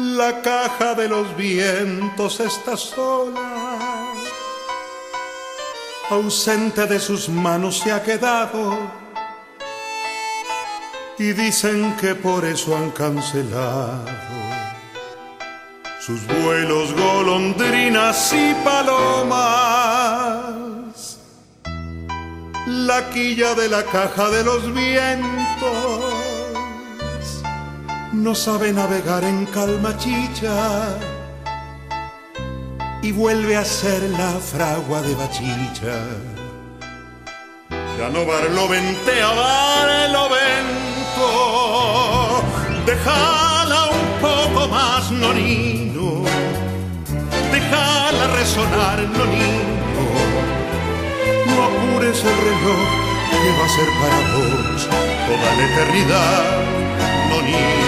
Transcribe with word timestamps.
La 0.00 0.42
caja 0.42 0.94
de 0.94 1.08
los 1.08 1.36
vientos 1.36 2.38
está 2.38 2.76
sola, 2.76 4.12
ausente 6.08 6.86
de 6.86 7.00
sus 7.00 7.28
manos 7.28 7.80
se 7.80 7.90
ha 7.90 8.00
quedado 8.00 8.78
y 11.18 11.32
dicen 11.32 11.96
que 11.96 12.14
por 12.14 12.44
eso 12.44 12.76
han 12.76 12.92
cancelado 12.92 14.04
sus 15.98 16.24
vuelos 16.28 16.92
golondrinas 16.92 18.32
y 18.32 18.54
palomas. 18.62 19.58
La 22.66 23.10
quilla 23.10 23.56
de 23.56 23.68
la 23.68 23.82
caja 23.82 24.30
de 24.30 24.44
los 24.44 24.72
vientos 24.72 25.87
no 28.18 28.34
sabe 28.34 28.72
navegar 28.72 29.22
en 29.22 29.46
calma 29.46 29.96
chicha 29.96 30.98
y 33.00 33.12
vuelve 33.12 33.56
a 33.56 33.64
ser 33.64 34.02
la 34.10 34.32
fragua 34.40 35.00
de 35.02 35.14
bachicha. 35.14 35.96
Ya 37.70 38.08
no 38.10 38.24
lo 38.24 38.68
ventea, 38.68 40.08
lo 40.12 40.28
vento, 40.36 41.30
déjala 42.86 43.90
un 43.98 44.20
poco 44.20 44.68
más, 44.68 45.10
nonino, 45.12 46.24
déjala 47.52 48.26
resonar, 48.36 48.98
nonino, 49.18 50.02
no 51.46 51.56
apures 51.68 52.24
el 52.24 52.36
reloj 52.48 52.88
que 53.30 53.50
va 53.58 53.64
a 53.64 53.68
ser 53.76 53.88
para 54.00 54.18
vos 54.32 54.80
toda 55.28 55.48
la 55.56 55.64
eternidad 55.72 56.78
nonino, 57.30 57.87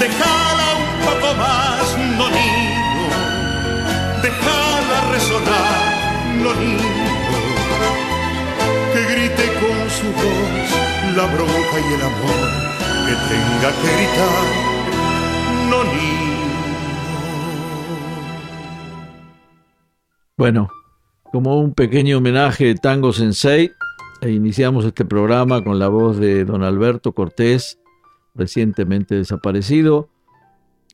déjala 0.00 0.66
un 0.80 0.92
poco 1.04 1.34
más, 1.36 1.98
nonino, 2.18 3.04
déjala 4.22 4.98
resonar, 5.12 5.78
nonino, 6.42 7.04
que 8.92 9.00
grite 9.12 9.44
con 9.60 9.90
su 9.90 10.06
voz 10.18 10.70
la 11.16 11.26
bronca 11.26 11.76
y 11.76 11.94
el 11.94 12.02
amor 12.12 12.40
que 13.06 13.14
tenga 13.28 13.70
que 13.80 13.88
gritar, 13.96 14.44
nonino. 15.68 16.30
Bueno, 20.38 20.70
como 21.30 21.60
un 21.60 21.74
pequeño 21.74 22.16
homenaje 22.16 22.64
de 22.64 22.74
Tango 22.76 23.12
Sensei, 23.12 23.72
e 24.22 24.30
iniciamos 24.30 24.86
este 24.86 25.04
programa 25.04 25.62
con 25.62 25.78
la 25.78 25.88
voz 25.88 26.18
de 26.18 26.46
don 26.46 26.62
Alberto 26.62 27.12
Cortés, 27.12 27.79
recientemente 28.34 29.14
desaparecido, 29.14 30.08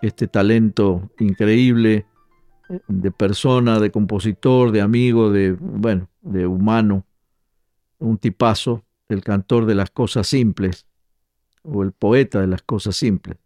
este 0.02 0.26
talento 0.26 1.10
increíble 1.18 2.06
de 2.88 3.10
persona, 3.10 3.78
de 3.78 3.90
compositor, 3.90 4.72
de 4.72 4.80
amigo, 4.80 5.30
de, 5.30 5.52
bueno, 5.52 6.08
de 6.22 6.46
humano, 6.46 7.06
un 7.98 8.18
tipazo, 8.18 8.84
el 9.08 9.22
cantor 9.22 9.66
de 9.66 9.74
las 9.74 9.90
cosas 9.90 10.26
simples, 10.26 10.86
o 11.62 11.82
el 11.82 11.92
poeta 11.92 12.40
de 12.40 12.46
las 12.46 12.62
cosas 12.62 12.96
simples. 12.96 13.36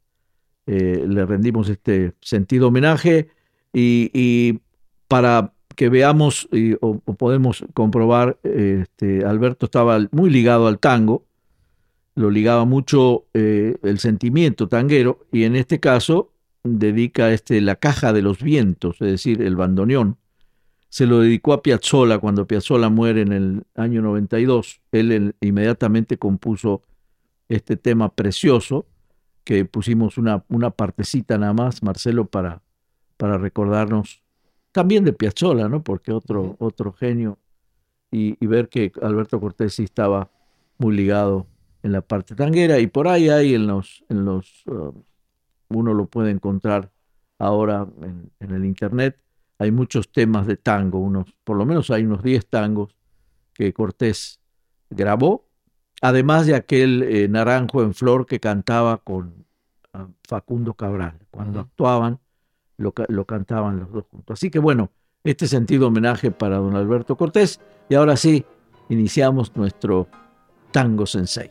Eh, 0.67 1.05
le 1.07 1.27
rendimos 1.27 1.69
este 1.69 2.15
sentido 2.21 2.69
homenaje 2.69 3.29
y, 3.73 4.61
para 5.09 5.53
que 5.75 5.89
veamos 5.89 6.49
o, 6.81 6.99
podemos 6.99 7.65
comprobar, 7.75 8.39
este, 8.43 9.25
Alberto 9.25 9.67
estaba 9.67 9.99
muy 10.13 10.31
ligado 10.31 10.67
al 10.67 10.79
tango, 10.79 11.25
lo 12.15 12.31
ligaba 12.31 12.65
mucho 12.65 13.27
eh, 13.35 13.77
el 13.83 13.99
sentimiento 13.99 14.69
tanguero 14.69 15.27
y 15.33 15.45
en 15.45 15.57
este 15.57 15.81
caso 15.81 16.33
dedica 16.63 17.33
este 17.33 17.61
La 17.61 17.77
caja 17.77 18.13
de 18.13 18.23
los 18.23 18.43
vientos, 18.43 18.97
es 19.01 19.11
decir, 19.11 19.43
el 19.43 19.57
bandoneón. 19.57 20.19
Se 20.89 21.07
lo 21.07 21.21
dedicó 21.21 21.53
a 21.53 21.63
Piazzolla 21.63 22.19
cuando 22.19 22.47
Piazzolla 22.47 22.89
muere 22.89 23.23
en 23.23 23.33
el 23.33 23.63
año 23.77 24.03
92. 24.03 24.81
Él, 24.93 25.35
inmediatamente 25.41 26.19
compuso 26.19 26.83
este 27.49 27.77
tema 27.77 28.15
precioso 28.15 28.87
que 29.45 29.65
pusimos 29.65 30.19
una, 30.19 30.45
una 30.49 30.71
partecita 30.71 31.39
nada 31.39 31.53
más, 31.53 31.83
Marcelo, 31.83 32.27
para, 32.27 32.63
para 33.17 33.39
recordarnos 33.39 34.23
también 34.73 35.05
de 35.05 35.13
Piazzolla, 35.13 35.69
¿no? 35.69 35.83
Porque 35.83 36.13
otro, 36.13 36.57
otro 36.59 36.93
genio 36.93 37.39
y, 38.11 38.37
y 38.45 38.47
ver 38.47 38.69
que 38.69 38.93
Alberto 39.01 39.41
Cortés 39.41 39.75
sí 39.75 39.85
estaba 39.85 40.31
muy 40.79 40.95
ligado 40.95 41.47
en 41.83 41.93
la 41.93 42.01
parte 42.03 42.35
tanguera 42.35 42.79
y 42.79 42.87
por 42.87 43.09
ahí 43.09 43.29
hay 43.29 43.55
en 43.55 43.67
los, 43.67 44.05
en 44.09 44.25
los 44.25 44.67
uh, 44.67 44.93
uno 45.69 45.95
lo 45.95 46.07
puede 46.07 46.31
encontrar 46.31 46.91
ahora 47.39 47.87
en, 48.03 48.31
el 48.41 48.65
internet, 48.65 49.19
hay 49.59 49.71
muchos 49.71 50.13
temas 50.13 50.47
de 50.47 50.57
tango, 50.57 50.99
unos, 50.99 51.35
por 51.45 51.57
lo 51.57 51.65
menos 51.65 51.91
hay 51.91 52.05
unos 52.05 52.23
10 52.23 52.47
tangos 52.49 52.97
que 53.55 53.73
Cortés 53.73 54.41
grabó, 54.91 55.47
además 56.03 56.47
de 56.47 56.55
aquel 56.55 57.03
eh, 57.03 57.29
Naranjo 57.29 57.83
en 57.83 57.95
Flor 57.95 58.27
que 58.27 58.41
cantaba 58.41 58.99
con 58.99 59.47
uh, 59.95 59.99
Facundo 60.29 60.75
Cabral, 60.75 61.19
cuando 61.31 61.61
actuaban 61.61 62.21
lo, 62.77 62.93
lo 63.09 63.25
cantaban 63.25 63.81
los 63.81 63.93
dos 63.93 64.05
juntos. 64.11 64.39
Así 64.39 64.51
que 64.51 64.59
bueno, 64.59 64.91
este 65.25 65.47
sentido 65.47 65.89
homenaje 65.89 66.31
para 66.31 66.59
don 66.59 66.77
Alberto 66.77 67.17
Cortés 67.17 67.61
y 67.89 67.95
ahora 67.95 68.17
sí, 68.17 68.45
iniciamos 68.89 69.55
nuestro 69.57 70.09
Tango 70.73 71.07
Sensei. 71.07 71.51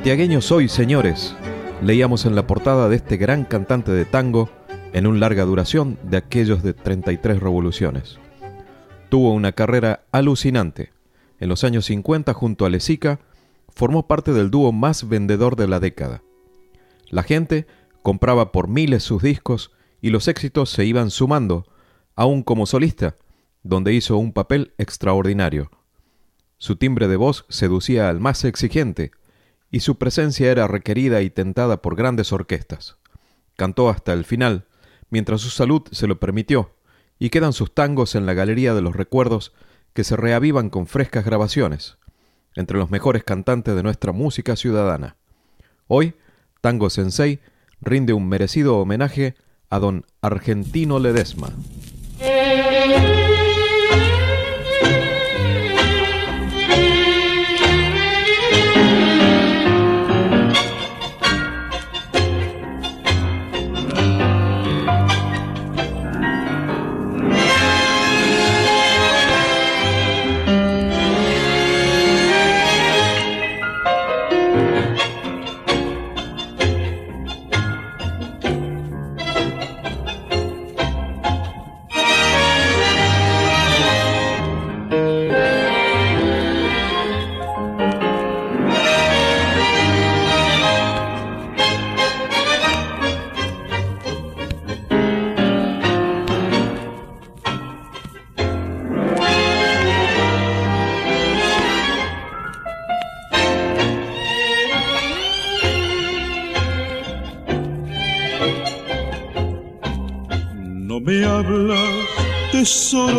Santiagueños 0.00 0.46
soy, 0.46 0.70
señores, 0.70 1.36
leíamos 1.82 2.24
en 2.24 2.34
la 2.34 2.46
portada 2.46 2.88
de 2.88 2.96
este 2.96 3.18
gran 3.18 3.44
cantante 3.44 3.92
de 3.92 4.06
tango 4.06 4.48
en 4.94 5.06
un 5.06 5.20
larga 5.20 5.44
duración 5.44 5.98
de 6.02 6.16
aquellos 6.16 6.62
de 6.62 6.72
33 6.72 7.38
revoluciones. 7.38 8.18
Tuvo 9.10 9.34
una 9.34 9.52
carrera 9.52 10.04
alucinante. 10.10 10.90
En 11.38 11.50
los 11.50 11.64
años 11.64 11.84
50, 11.84 12.32
junto 12.32 12.64
a 12.64 12.70
Lesica, 12.70 13.20
formó 13.68 14.06
parte 14.06 14.32
del 14.32 14.50
dúo 14.50 14.72
más 14.72 15.06
vendedor 15.06 15.54
de 15.54 15.68
la 15.68 15.80
década. 15.80 16.22
La 17.10 17.22
gente 17.22 17.66
compraba 18.00 18.52
por 18.52 18.68
miles 18.68 19.02
sus 19.02 19.22
discos 19.22 19.70
y 20.00 20.08
los 20.08 20.28
éxitos 20.28 20.70
se 20.70 20.86
iban 20.86 21.10
sumando, 21.10 21.66
aún 22.16 22.42
como 22.42 22.64
solista, 22.64 23.16
donde 23.62 23.92
hizo 23.92 24.16
un 24.16 24.32
papel 24.32 24.72
extraordinario. 24.78 25.70
Su 26.56 26.76
timbre 26.76 27.06
de 27.06 27.16
voz 27.16 27.44
seducía 27.50 28.08
al 28.08 28.18
más 28.18 28.46
exigente, 28.46 29.10
y 29.70 29.80
su 29.80 29.98
presencia 29.98 30.50
era 30.50 30.66
requerida 30.66 31.22
y 31.22 31.30
tentada 31.30 31.80
por 31.82 31.96
grandes 31.96 32.32
orquestas. 32.32 32.96
Cantó 33.56 33.88
hasta 33.88 34.12
el 34.12 34.24
final, 34.24 34.66
mientras 35.10 35.40
su 35.40 35.50
salud 35.50 35.82
se 35.92 36.06
lo 36.06 36.18
permitió, 36.18 36.74
y 37.18 37.30
quedan 37.30 37.52
sus 37.52 37.74
tangos 37.74 38.14
en 38.14 38.26
la 38.26 38.34
galería 38.34 38.74
de 38.74 38.82
los 38.82 38.96
recuerdos 38.96 39.52
que 39.92 40.04
se 40.04 40.16
reavivan 40.16 40.70
con 40.70 40.86
frescas 40.86 41.24
grabaciones, 41.24 41.98
entre 42.54 42.78
los 42.78 42.90
mejores 42.90 43.24
cantantes 43.24 43.74
de 43.76 43.82
nuestra 43.82 44.12
música 44.12 44.56
ciudadana. 44.56 45.16
Hoy, 45.86 46.14
Tango 46.60 46.90
Sensei 46.90 47.40
rinde 47.80 48.12
un 48.12 48.28
merecido 48.28 48.78
homenaje 48.78 49.34
a 49.68 49.78
don 49.78 50.04
Argentino 50.20 50.98
Ledesma. 50.98 51.50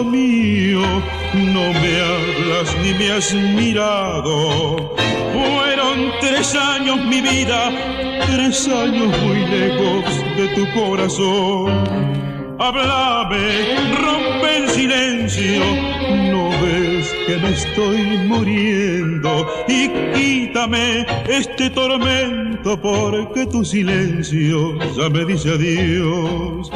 Mío, 0.03 0.81
no 1.33 1.74
me 1.74 2.01
hablas 2.01 2.75
ni 2.83 2.94
me 2.94 3.12
has 3.12 3.33
mirado. 3.33 4.95
Fueron 5.33 6.12
tres 6.19 6.56
años 6.56 7.03
mi 7.06 7.21
vida, 7.21 7.71
tres 8.27 8.68
años 8.68 9.09
muy 9.21 9.45
lejos 9.45 10.06
de 10.38 10.48
tu 10.56 10.71
corazón. 10.74 12.12
Háblame, 12.59 13.95
rompe 13.95 14.57
el 14.57 14.69
silencio, 14.69 15.63
no 16.31 16.50
ves 16.62 17.12
que 17.25 17.38
me 17.38 17.50
estoy 17.51 18.18
muriendo 18.27 19.48
y 19.68 19.89
quítame 20.13 21.06
este 21.27 21.69
tormento 21.71 22.80
porque 22.80 23.48
tu 23.48 23.65
silencio 23.65 24.77
ya 24.95 25.09
me 25.09 25.25
dice 25.25 25.50
adiós. 25.53 26.71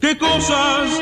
Qué 0.00 0.18
cosas 0.18 1.01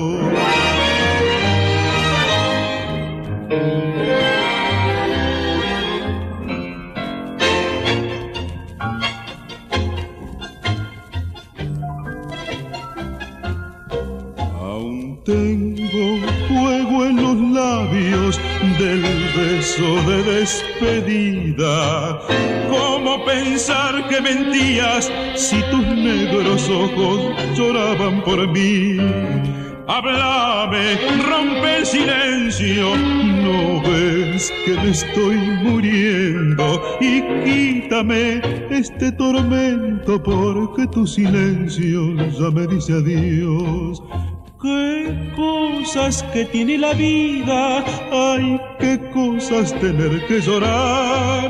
¿Cómo 22.69 23.23
pensar 23.23 24.07
que 24.09 24.19
mentías 24.19 25.11
si 25.35 25.61
tus 25.69 25.85
negros 25.85 26.67
ojos 26.69 27.35
lloraban 27.55 28.23
por 28.23 28.47
mí? 28.47 28.97
Háblame, 29.87 30.97
rompe 31.29 31.77
el 31.77 31.85
silencio, 31.85 32.95
no 32.95 33.81
ves 33.83 34.51
que 34.65 34.73
me 34.73 34.89
estoy 34.89 35.37
muriendo 35.61 36.97
y 36.99 37.21
quítame 37.43 38.41
este 38.71 39.11
tormento 39.11 40.21
porque 40.23 40.87
tu 40.87 41.05
silencio 41.05 42.15
ya 42.15 42.49
me 42.49 42.65
dice 42.65 42.93
adiós. 42.93 44.01
Qué 44.61 45.33
cosas 45.35 46.21
que 46.33 46.45
tiene 46.45 46.77
la 46.77 46.93
vida, 46.93 47.83
ay, 48.11 48.61
qué 48.79 48.99
cosas 49.11 49.73
tener 49.79 50.27
que 50.27 50.39
llorar. 50.39 51.49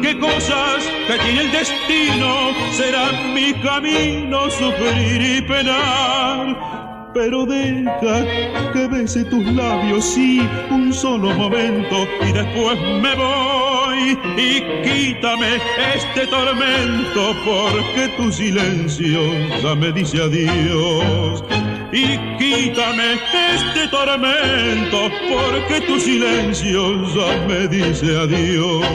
Qué 0.00 0.18
cosas 0.18 0.88
que 1.06 1.18
tiene 1.18 1.40
el 1.42 1.52
destino, 1.52 2.54
será 2.72 3.12
mi 3.34 3.52
camino 3.60 4.50
sufrir 4.50 5.20
y 5.20 5.42
penar. 5.42 7.10
Pero 7.12 7.44
deja 7.44 8.24
que 8.72 8.88
bese 8.88 9.24
tus 9.24 9.44
labios, 9.44 10.02
sí, 10.02 10.40
un 10.70 10.94
solo 10.94 11.34
momento, 11.34 12.08
y 12.26 12.32
después 12.32 12.78
me 13.02 13.14
voy. 13.16 13.69
Y 14.00 14.62
quítame 14.82 15.56
este 15.94 16.26
tormento, 16.26 17.34
porque 17.44 18.08
tu 18.16 18.32
silencio 18.32 19.20
ya 19.62 19.74
me 19.74 19.92
dice 19.92 20.22
adiós 20.22 21.44
y 21.92 22.16
quítame 22.38 23.14
este 23.54 23.88
tormento, 23.90 25.10
porque 25.28 25.80
tu 25.86 25.98
silencio 25.98 27.04
ya 27.14 27.46
me 27.46 27.68
dice 27.68 28.16
adiós. 28.16 28.86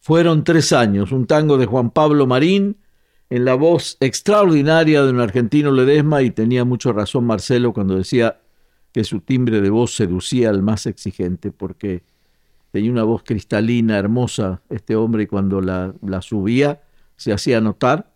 Fueron 0.00 0.44
tres 0.44 0.72
años, 0.72 1.12
un 1.12 1.26
tango 1.26 1.56
de 1.56 1.66
Juan 1.66 1.90
Pablo 1.90 2.26
Marín, 2.26 2.78
en 3.30 3.44
la 3.44 3.54
voz 3.54 3.96
extraordinaria 4.00 5.02
de 5.02 5.10
un 5.10 5.20
argentino 5.20 5.72
Ledesma, 5.72 6.22
y 6.22 6.30
tenía 6.30 6.64
mucha 6.64 6.92
razón 6.92 7.24
Marcelo 7.26 7.72
cuando 7.72 7.96
decía 7.96 8.40
que 8.92 9.04
su 9.04 9.20
timbre 9.20 9.60
de 9.60 9.70
voz 9.70 9.94
seducía 9.94 10.50
al 10.50 10.62
más 10.62 10.86
exigente, 10.86 11.50
porque 11.50 12.02
tenía 12.74 12.90
una 12.90 13.04
voz 13.04 13.22
cristalina, 13.22 13.96
hermosa, 13.96 14.60
este 14.68 14.96
hombre, 14.96 15.28
cuando 15.28 15.60
la, 15.60 15.94
la 16.02 16.20
subía 16.22 16.82
se 17.14 17.32
hacía 17.32 17.60
notar 17.60 18.12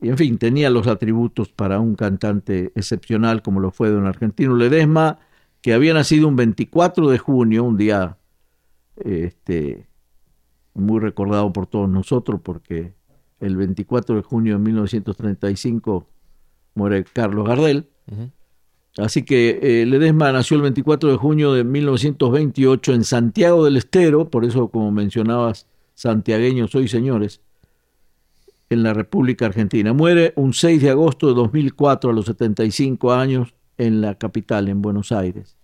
y 0.00 0.08
en 0.08 0.18
fin, 0.18 0.38
tenía 0.38 0.70
los 0.70 0.88
atributos 0.88 1.50
para 1.50 1.78
un 1.78 1.94
cantante 1.94 2.72
excepcional 2.74 3.42
como 3.42 3.60
lo 3.60 3.70
fue 3.70 3.90
don 3.90 4.04
Argentino 4.04 4.56
Ledesma, 4.56 5.20
que 5.60 5.72
había 5.72 5.94
nacido 5.94 6.26
un 6.26 6.34
24 6.34 7.10
de 7.10 7.18
junio, 7.18 7.62
un 7.62 7.76
día 7.76 8.18
este, 8.96 9.86
muy 10.74 10.98
recordado 10.98 11.52
por 11.52 11.68
todos 11.68 11.88
nosotros, 11.88 12.40
porque 12.42 12.94
el 13.38 13.56
24 13.56 14.16
de 14.16 14.22
junio 14.22 14.54
de 14.54 14.64
1935 14.64 16.08
muere 16.74 17.04
Carlos 17.04 17.46
Gardel. 17.46 17.88
Así 18.98 19.22
que 19.22 19.58
eh, 19.62 19.86
Ledesma 19.86 20.32
nació 20.32 20.56
el 20.56 20.62
24 20.62 21.10
de 21.10 21.16
junio 21.16 21.54
de 21.54 21.64
1928 21.64 22.92
en 22.92 23.04
Santiago 23.04 23.64
del 23.64 23.78
Estero, 23.78 24.28
por 24.28 24.44
eso 24.44 24.68
como 24.68 24.90
mencionabas, 24.90 25.66
santiagueños 25.94 26.70
soy 26.70 26.88
señores, 26.88 27.40
en 28.68 28.82
la 28.82 28.92
República 28.92 29.46
Argentina. 29.46 29.92
Muere 29.92 30.34
un 30.36 30.52
6 30.52 30.82
de 30.82 30.90
agosto 30.90 31.28
de 31.28 31.34
2004 31.34 32.10
a 32.10 32.12
los 32.12 32.26
75 32.26 33.12
años 33.12 33.54
en 33.78 34.00
la 34.00 34.16
capital, 34.16 34.68
en 34.68 34.82
Buenos 34.82 35.10
Aires. 35.10 35.56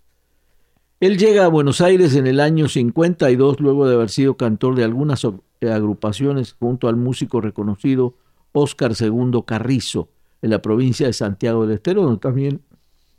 Él 1.01 1.17
llega 1.17 1.45
a 1.45 1.49
Buenos 1.49 1.81
Aires 1.81 2.17
en 2.17 2.27
el 2.27 2.41
año 2.41 2.67
52 2.69 3.61
luego 3.61 3.87
de 3.87 3.95
haber 3.95 4.11
sido 4.11 4.37
cantor 4.37 4.75
de 4.75 4.85
algunas 4.85 5.25
agrupaciones 5.63 6.55
junto 6.59 6.89
al 6.89 6.97
músico 6.97 7.41
reconocido 7.41 8.15
Óscar 8.53 8.93
II 8.99 9.43
Carrizo 9.47 10.09
en 10.43 10.51
la 10.51 10.63
provincia 10.63 11.07
de 11.07 11.13
Santiago 11.13 11.67
del 11.67 11.77
Estero, 11.77 12.03
donde 12.03 12.21
también 12.21 12.63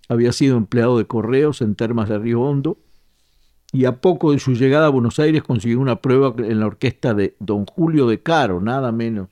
había 0.10 0.34
sido 0.34 0.58
empleado 0.58 0.98
de 0.98 1.06
correos 1.06 1.62
en 1.62 1.76
Termas 1.76 2.10
de 2.10 2.20
Río 2.20 2.42
Hondo. 2.42 2.78
Y 3.72 3.86
a 3.86 4.02
poco 4.02 4.32
de 4.32 4.40
su 4.40 4.54
llegada 4.54 4.88
a 4.88 4.90
Buenos 4.90 5.20
Aires 5.20 5.44
consiguió 5.44 5.80
una 5.80 6.02
prueba 6.02 6.34
en 6.40 6.60
la 6.60 6.66
orquesta 6.66 7.14
de 7.14 7.36
don 7.40 7.66
Julio 7.66 8.08
de 8.08 8.22
Caro, 8.22 8.60
nada 8.60 8.92
menos 8.92 9.30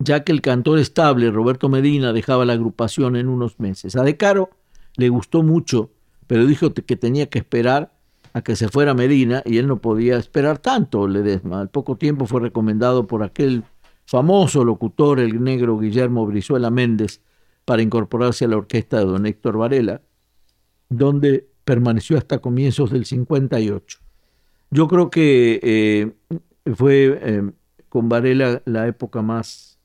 ya 0.00 0.24
que 0.24 0.32
el 0.32 0.40
cantor 0.40 0.78
estable 0.78 1.30
Roberto 1.30 1.68
Medina 1.68 2.12
dejaba 2.12 2.44
la 2.44 2.54
agrupación 2.54 3.16
en 3.16 3.28
unos 3.28 3.60
meses. 3.60 3.94
A 3.96 4.02
De 4.02 4.16
Caro 4.16 4.50
le 4.96 5.10
gustó 5.10 5.42
mucho, 5.42 5.90
pero 6.26 6.46
dijo 6.46 6.72
que 6.72 6.96
tenía 6.96 7.28
que 7.28 7.38
esperar 7.38 7.92
a 8.32 8.42
que 8.42 8.56
se 8.56 8.68
fuera 8.68 8.94
Medina 8.94 9.42
y 9.44 9.58
él 9.58 9.68
no 9.68 9.80
podía 9.80 10.16
esperar 10.16 10.58
tanto, 10.58 11.06
Ledesma. 11.06 11.60
Al 11.60 11.68
poco 11.68 11.96
tiempo 11.96 12.26
fue 12.26 12.40
recomendado 12.40 13.06
por 13.06 13.22
aquel 13.22 13.62
famoso 14.06 14.64
locutor, 14.64 15.20
el 15.20 15.42
negro 15.44 15.78
Guillermo 15.78 16.26
Brizuela 16.26 16.70
Méndez, 16.70 17.20
para 17.64 17.82
incorporarse 17.82 18.44
a 18.44 18.48
la 18.48 18.56
orquesta 18.56 18.98
de 18.98 19.04
don 19.04 19.26
Héctor 19.26 19.58
Varela, 19.58 20.02
donde 20.88 21.48
permaneció 21.64 22.18
hasta 22.18 22.38
comienzos 22.38 22.90
del 22.90 23.04
58. 23.04 23.98
Yo 24.70 24.88
creo 24.88 25.10
que 25.10 25.60
eh, 25.62 26.12
fue 26.74 27.18
eh, 27.22 27.50
con 27.88 28.08
Varela 28.08 28.62
la 28.64 28.86
época 28.86 29.22
más 29.22 29.78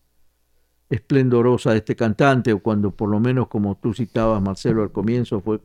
esplendorosa 0.89 1.71
de 1.71 1.77
este 1.77 1.95
cantante, 1.95 2.53
o 2.53 2.59
cuando 2.59 2.91
por 2.91 3.09
lo 3.09 3.19
menos 3.19 3.47
como 3.47 3.75
tú 3.75 3.93
citabas, 3.93 4.41
Marcelo, 4.41 4.83
al 4.83 4.91
comienzo, 4.91 5.41
fue 5.41 5.59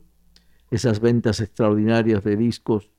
esas 0.71 0.99
ventas 0.99 1.39
extraordinarias 1.39 2.23
de 2.23 2.35
discos 2.35 2.89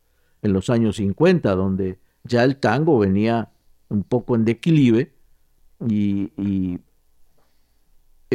en 0.42 0.52
los 0.52 0.70
años 0.70 0.96
50, 0.96 1.54
donde 1.54 1.98
ya 2.24 2.44
el 2.44 2.56
tango 2.56 2.98
venía 2.98 3.50
un 3.88 4.04
poco 4.04 4.36
en 4.36 4.44
declive 4.44 5.12
y, 5.86 6.32
y 6.36 6.78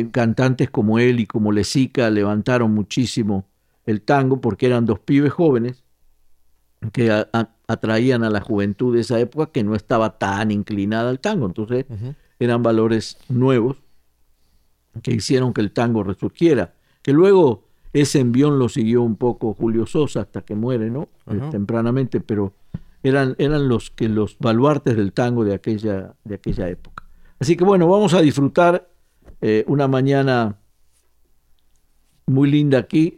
cantantes 0.05 0.69
como 0.69 0.99
él 0.99 1.19
y 1.19 1.25
como 1.25 1.51
Lezica 1.51 2.09
levantaron 2.09 2.73
muchísimo 2.73 3.45
el 3.85 4.01
tango 4.01 4.41
porque 4.41 4.65
eran 4.65 4.85
dos 4.85 4.99
pibes 4.99 5.31
jóvenes 5.31 5.83
que 6.91 7.25
atraían 7.67 8.23
a 8.23 8.29
la 8.29 8.41
juventud 8.41 8.93
de 8.93 9.01
esa 9.01 9.19
época 9.19 9.51
que 9.51 9.63
no 9.63 9.75
estaba 9.75 10.17
tan 10.17 10.51
inclinada 10.51 11.09
al 11.09 11.19
tango. 11.19 11.45
Entonces, 11.47 11.85
eran 12.39 12.63
valores 12.63 13.17
nuevos 13.29 13.77
que 15.01 15.11
hicieron 15.11 15.53
que 15.53 15.61
el 15.61 15.71
tango 15.71 16.03
resurgiera, 16.03 16.73
que 17.01 17.13
luego 17.13 17.63
ese 17.93 18.19
envión 18.19 18.59
lo 18.59 18.69
siguió 18.69 19.01
un 19.01 19.15
poco 19.15 19.53
Julio 19.53 19.85
Sosa 19.85 20.21
hasta 20.21 20.41
que 20.41 20.55
muere, 20.55 20.89
¿no? 20.89 21.09
Eh, 21.27 21.39
tempranamente, 21.51 22.19
pero 22.19 22.53
eran, 23.03 23.35
eran 23.37 23.67
los, 23.67 23.89
que, 23.91 24.09
los 24.09 24.37
baluartes 24.39 24.95
del 24.95 25.13
tango 25.13 25.43
de 25.43 25.53
aquella, 25.53 26.13
de 26.23 26.35
aquella 26.35 26.69
época. 26.69 27.05
Así 27.39 27.55
que 27.55 27.63
bueno, 27.63 27.87
vamos 27.87 28.13
a 28.13 28.21
disfrutar 28.21 28.89
eh, 29.41 29.63
una 29.67 29.87
mañana 29.87 30.57
muy 32.25 32.51
linda 32.51 32.79
aquí, 32.79 33.15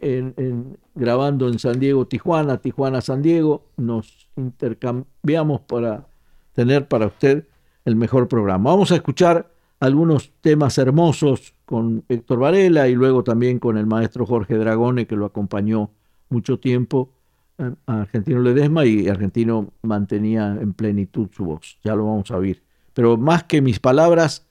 grabando 0.94 1.48
en 1.48 1.58
San 1.58 1.80
Diego, 1.80 2.06
Tijuana, 2.06 2.58
Tijuana, 2.58 3.00
San 3.00 3.22
Diego. 3.22 3.64
Nos 3.76 4.28
intercambiamos 4.36 5.62
para 5.62 6.06
tener 6.52 6.86
para 6.86 7.06
usted 7.06 7.44
el 7.84 7.96
mejor 7.96 8.28
programa. 8.28 8.70
Vamos 8.70 8.92
a 8.92 8.96
escuchar 8.96 9.50
algunos 9.80 10.30
temas 10.42 10.78
hermosos 10.78 11.54
con 11.64 12.04
Héctor 12.08 12.38
Varela 12.38 12.88
y 12.88 12.94
luego 12.94 13.24
también 13.24 13.58
con 13.58 13.78
el 13.78 13.86
maestro 13.86 14.26
Jorge 14.26 14.56
Dragone, 14.56 15.06
que 15.06 15.16
lo 15.16 15.26
acompañó 15.26 15.90
mucho 16.28 16.58
tiempo 16.60 17.10
a 17.58 18.00
Argentino 18.00 18.40
Ledesma 18.40 18.86
y 18.86 19.08
Argentino 19.08 19.72
mantenía 19.82 20.56
en 20.60 20.72
plenitud 20.72 21.28
su 21.32 21.44
voz. 21.44 21.78
Ya 21.82 21.94
lo 21.94 22.06
vamos 22.06 22.30
a 22.30 22.36
oír. 22.36 22.62
Pero 22.94 23.16
más 23.16 23.44
que 23.44 23.60
mis 23.60 23.78
palabras, 23.78 24.46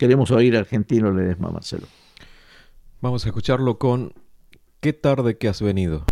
queremos 0.00 0.30
oír 0.30 0.56
Argentino 0.56 1.12
Ledesma, 1.12 1.50
Marcelo. 1.50 1.86
Vamos 3.02 3.26
a 3.26 3.28
escucharlo 3.28 3.78
con 3.78 4.14
Qué 4.80 4.94
tarde 4.94 5.36
que 5.36 5.46
has 5.46 5.60
venido. 5.60 6.06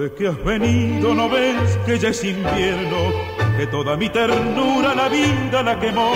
Tarde 0.00 0.14
que 0.14 0.28
has 0.28 0.44
venido, 0.44 1.14
no 1.14 1.28
ves 1.28 1.78
que 1.84 1.98
ya 1.98 2.08
es 2.08 2.24
invierno, 2.24 3.12
que 3.58 3.66
toda 3.66 3.96
mi 3.96 4.08
ternura 4.08 4.94
la 4.94 5.08
vida 5.08 5.62
la 5.62 5.78
quemó. 5.78 6.12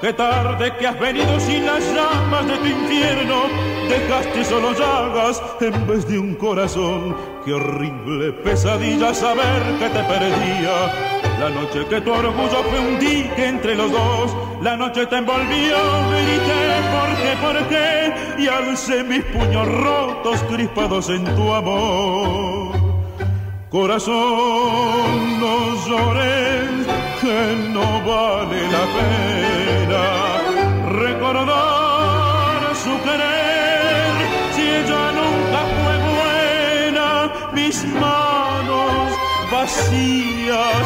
Qué 0.00 0.14
tarde 0.14 0.72
que 0.78 0.86
has 0.86 0.98
venido 0.98 1.38
sin 1.38 1.66
las 1.66 1.84
llamas 1.92 2.46
de 2.46 2.56
tu 2.56 2.66
infierno, 2.66 3.42
dejaste 3.88 4.44
solo 4.44 4.72
llagas 4.72 5.42
en 5.60 5.86
vez 5.86 6.08
de 6.08 6.18
un 6.18 6.36
corazón. 6.36 7.16
Qué 7.44 7.52
horrible 7.52 8.32
pesadilla 8.32 9.12
saber 9.12 9.62
que 9.78 9.88
te 9.90 10.02
perdía. 10.04 11.18
La 11.38 11.50
noche 11.50 11.84
que 11.86 12.00
tu 12.00 12.10
orgullo 12.10 12.62
fue 12.70 12.80
un 12.80 12.98
dique 12.98 13.46
entre 13.46 13.74
los 13.74 13.92
dos, 13.92 14.36
la 14.62 14.76
noche 14.76 15.06
te 15.06 15.16
envolvió, 15.16 15.76
grité, 16.10 16.60
¿por 16.94 17.10
qué, 17.22 17.36
por 17.42 17.68
qué? 17.68 18.42
Y 18.42 18.48
alcé 18.48 19.04
mis 19.04 19.22
puños 19.24 19.68
rotos 19.68 20.42
crispados 20.44 21.10
en 21.10 21.24
tu 21.36 21.52
amor. 21.52 22.57
Corazón, 23.70 25.40
no 25.40 25.74
llores, 25.86 26.86
que 27.20 27.54
no 27.68 28.02
vale 28.02 28.66
la 28.66 28.86
pena 28.96 30.04
recordar 30.88 32.74
su 32.74 32.98
querer, 33.04 34.10
si 34.54 34.62
ella 34.62 35.12
nunca 35.12 35.60
fue 35.76 35.94
buena, 36.16 37.08
mis 37.52 37.84
manos 37.92 39.12
vacías, 39.52 40.84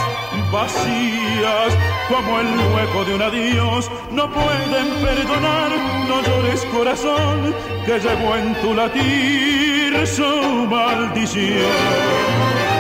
vacías, 0.51 1.71
como 2.09 2.41
el 2.41 2.49
hueco 2.75 3.05
de 3.05 3.15
un 3.15 3.23
adiós, 3.23 3.89
no 4.11 4.29
pueden 4.29 4.89
perdonar, 5.05 5.71
no 6.09 6.21
llores 6.21 6.65
corazón, 6.65 7.55
que 7.87 8.01
llevó 8.01 8.35
en 8.35 8.61
tu 8.61 8.75
latir 8.75 10.05
su 10.05 10.67
maldición. 10.69 12.72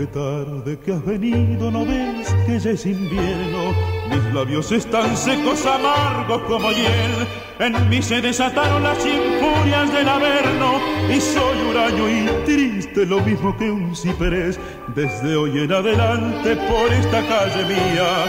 Qué 0.00 0.06
tarde 0.06 0.78
que 0.78 0.94
has 0.94 1.04
venido, 1.04 1.70
no 1.70 1.84
ves 1.84 2.34
que 2.46 2.58
ya 2.58 2.70
es 2.70 2.86
invierno. 2.86 3.74
Mis 4.08 4.32
labios 4.32 4.72
están 4.72 5.14
secos, 5.14 5.66
amargos 5.66 6.40
como 6.48 6.70
hiel. 6.70 7.28
En 7.58 7.86
mí 7.90 8.00
se 8.00 8.22
desataron 8.22 8.82
las 8.82 8.96
infurias 9.04 9.92
del 9.92 10.08
averno. 10.08 10.80
Y 11.14 11.20
soy 11.20 11.58
huraño 11.68 12.08
y 12.08 12.44
triste, 12.46 13.04
lo 13.04 13.20
mismo 13.20 13.54
que 13.58 13.70
un 13.70 13.94
ciprés. 13.94 14.58
Desde 14.94 15.36
hoy 15.36 15.58
en 15.64 15.70
adelante, 15.70 16.56
por 16.56 16.90
esta 16.90 17.20
calle 17.28 17.62
mía, 17.66 18.24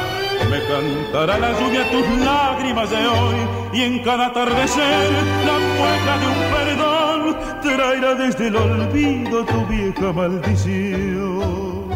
me 0.50 0.60
cantará 0.68 1.40
la 1.40 1.58
lluvia 1.58 1.90
tus 1.90 2.25
lágrimas 2.25 2.90
de 2.90 3.08
hoy. 3.08 3.36
Y 3.72 3.82
en 3.84 4.04
cada 4.04 4.25
atardecer, 4.25 5.10
la 5.46 5.58
mueca 5.78 6.18
de 6.20 6.28
un 6.28 6.50
traerá 7.75 8.16
desde 8.16 8.48
el 8.48 8.56
olvido 8.56 9.46
tu 9.46 9.66
vieja 9.68 10.12
maldición. 10.13 11.90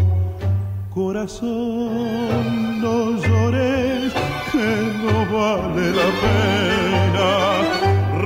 Corazón, 0.93 2.81
no 2.81 3.11
llores, 3.21 4.13
que 4.51 4.69
no 5.03 5.15
vale 5.37 5.85
la 5.99 6.09
pena 6.23 7.29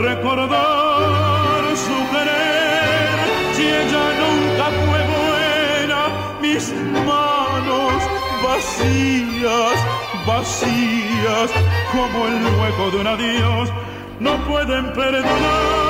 recordar 0.08 1.62
su 1.86 1.98
querer. 2.14 3.18
Si 3.56 3.64
ella 3.82 4.06
nunca 4.22 4.66
fue 4.86 5.02
buena, 5.18 6.02
mis 6.42 6.74
manos 7.10 8.00
vacías, 8.44 9.78
vacías, 10.28 11.50
como 11.92 12.28
el 12.28 12.38
hueco 12.58 12.92
de 12.92 12.98
un 13.02 13.08
adiós, 13.08 13.70
no 14.20 14.38
pueden 14.46 14.94
perdonar. 14.94 15.89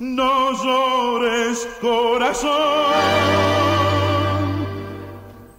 No 0.00 0.52
llores, 0.52 1.68
corazón, 1.80 2.50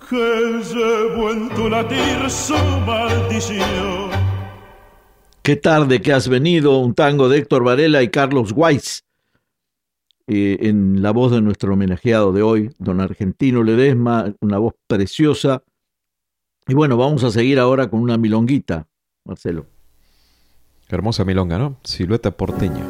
que 0.10 0.64
llevo 0.74 1.32
en 1.32 1.50
tu 1.50 1.70
latir 1.70 2.30
su 2.30 2.56
maldición. 2.86 4.10
Qué 5.44 5.56
tarde 5.56 6.02
que 6.02 6.12
has 6.12 6.28
venido, 6.28 6.80
un 6.80 6.94
tango 6.94 7.30
de 7.30 7.38
Héctor 7.38 7.64
Varela 7.64 8.02
y 8.04 8.10
Carlos 8.10 8.52
Weiss, 8.56 9.06
eh, 10.28 10.58
en 10.62 11.02
la 11.02 11.12
voz 11.12 11.32
de 11.32 11.42
nuestro 11.42 11.74
homenajeado 11.74 12.32
de 12.32 12.42
hoy, 12.42 12.72
don 12.80 13.00
Argentino 13.00 13.64
Ledesma, 13.64 14.34
una 14.42 14.58
voz 14.58 14.74
preciosa. 14.88 15.64
Y 16.68 16.74
bueno, 16.74 16.98
vamos 16.98 17.24
a 17.24 17.32
seguir 17.32 17.60
ahora 17.60 17.90
con 17.90 18.02
una 18.02 18.18
milonguita, 18.18 18.88
Marcelo. 19.24 19.66
Hermosa 20.90 21.26
milonga, 21.26 21.58
¿no? 21.58 21.78
Silueta 21.84 22.32
porteña. 22.32 22.86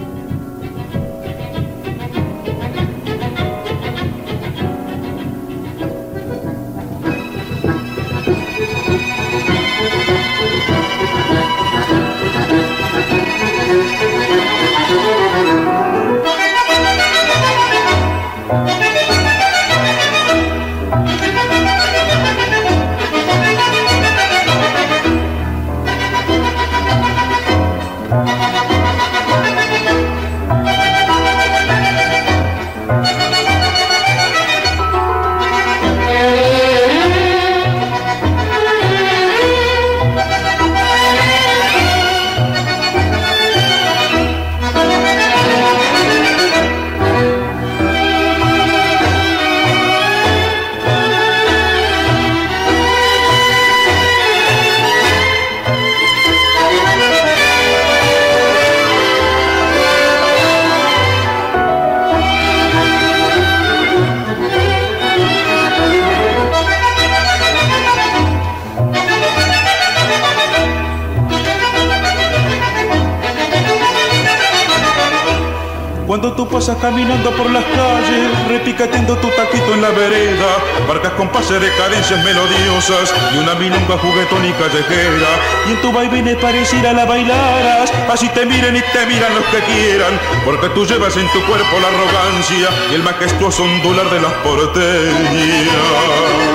Caminando 76.81 77.29
por 77.31 77.49
las 77.51 77.63
calles, 77.63 78.47
repicateando 78.47 79.15
tu 79.17 79.27
taquito 79.29 79.75
en 79.75 79.81
la 79.81 79.89
vereda, 79.89 80.57
barcas 80.87 81.11
con 81.13 81.29
pase 81.29 81.59
de 81.59 81.69
cadencias 81.75 82.23
melodiosas 82.25 83.13
y 83.33 83.37
una 83.37 83.53
milonga 83.55 83.97
juguetón 83.99 84.45
y 84.45 84.51
callejera. 84.53 85.29
Y 85.67 85.71
en 85.73 85.81
tu 85.81 85.91
vaivén 85.91 86.35
pareciera 86.41 86.93
la 86.93 87.05
bailaras, 87.05 87.93
así 88.11 88.27
te 88.29 88.45
miren 88.45 88.75
y 88.75 88.81
te 88.81 89.05
miran 89.05 89.35
los 89.35 89.45
que 89.45 89.59
quieran, 89.71 90.19
porque 90.43 90.69
tú 90.69 90.85
llevas 90.85 91.15
en 91.15 91.27
tu 91.31 91.45
cuerpo 91.45 91.79
la 91.79 91.87
arrogancia 91.87 92.69
y 92.91 92.95
el 92.95 93.03
majestuoso 93.03 93.63
ondular 93.63 94.09
de 94.09 94.21
las 94.21 94.33
porteñas. 94.43 96.50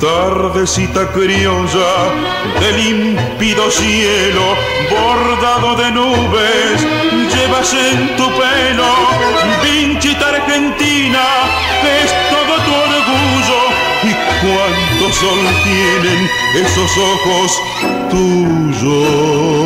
Tardecita 0.00 1.08
criolla 1.08 2.12
del 2.60 2.76
límpido 2.76 3.68
cielo, 3.68 4.54
bordado 4.88 5.74
de 5.74 5.90
nubes, 5.90 6.86
llevas 7.34 7.74
en 7.74 8.16
tu 8.16 8.24
pelo, 8.30 8.94
vinchita 9.60 10.28
argentina, 10.28 11.24
es 11.82 12.14
todo 12.30 12.54
tu 12.64 12.72
orgullo. 12.74 13.60
Y 14.04 14.12
cuánto 14.40 15.12
sol 15.12 15.40
tienen 15.64 16.30
esos 16.54 16.96
ojos 16.96 17.60
tuyos. 18.08 19.57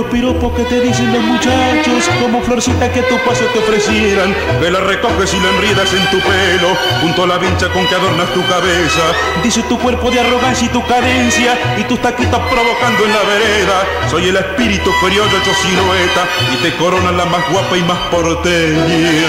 Los 0.00 0.10
piropos 0.10 0.52
que 0.54 0.64
te 0.64 0.80
dicen 0.80 1.12
los 1.12 1.22
muchachos, 1.22 2.08
como 2.22 2.40
florcita 2.40 2.90
que 2.90 3.00
a 3.00 3.08
tu 3.08 3.16
paso 3.18 3.44
te 3.52 3.58
ofrecieran, 3.58 4.34
que 4.60 4.70
la 4.70 4.80
recoges 4.80 5.34
y 5.34 5.40
la 5.40 5.50
enriedas 5.50 5.92
en 5.92 6.10
tu 6.10 6.18
pelo, 6.20 6.68
junto 7.02 7.24
a 7.24 7.26
la 7.26 7.36
vincha 7.36 7.68
con 7.68 7.86
que 7.86 7.94
adornas 7.94 8.32
tu 8.32 8.40
cabeza. 8.46 9.02
Dice 9.42 9.62
tu 9.64 9.78
cuerpo 9.78 10.10
de 10.10 10.20
arrogancia 10.20 10.66
y 10.66 10.70
tu 10.70 10.82
cadencia, 10.86 11.58
y 11.76 11.84
tus 11.84 12.00
taquitos 12.00 12.40
provocando 12.48 13.04
en 13.04 13.12
la 13.12 13.22
vereda. 13.22 14.08
Soy 14.10 14.28
el 14.28 14.36
espíritu 14.36 14.90
criollo 15.02 15.36
hecho 15.36 15.54
silueta, 15.62 16.24
y 16.54 16.56
te 16.62 16.76
coronan 16.76 17.16
la 17.16 17.26
más 17.26 17.50
guapa 17.50 17.76
y 17.76 17.82
más 17.82 17.98
porteña 18.10 19.28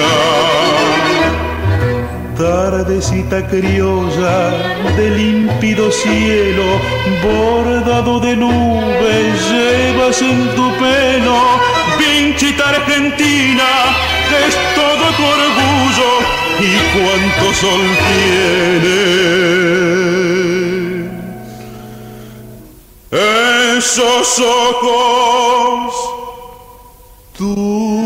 tardecita 2.42 3.46
criolla 3.48 4.40
de 4.98 5.10
límpido 5.12 5.92
cielo, 5.92 6.68
bordado 7.24 8.20
de 8.20 8.36
nubes, 8.36 9.34
llevas 9.52 10.22
en 10.24 10.40
tu 10.56 10.68
pelo, 10.82 11.38
pinchita 12.00 12.70
argentina, 12.70 13.70
es 14.46 14.54
todo 14.80 15.06
tu 15.18 15.24
orgullo 15.38 16.12
y 16.70 16.72
cuánto 16.94 17.46
sol 17.62 17.86
tiene. 18.10 19.00
Esos 23.78 24.40
ojos, 24.40 25.94
tú. 27.38 28.01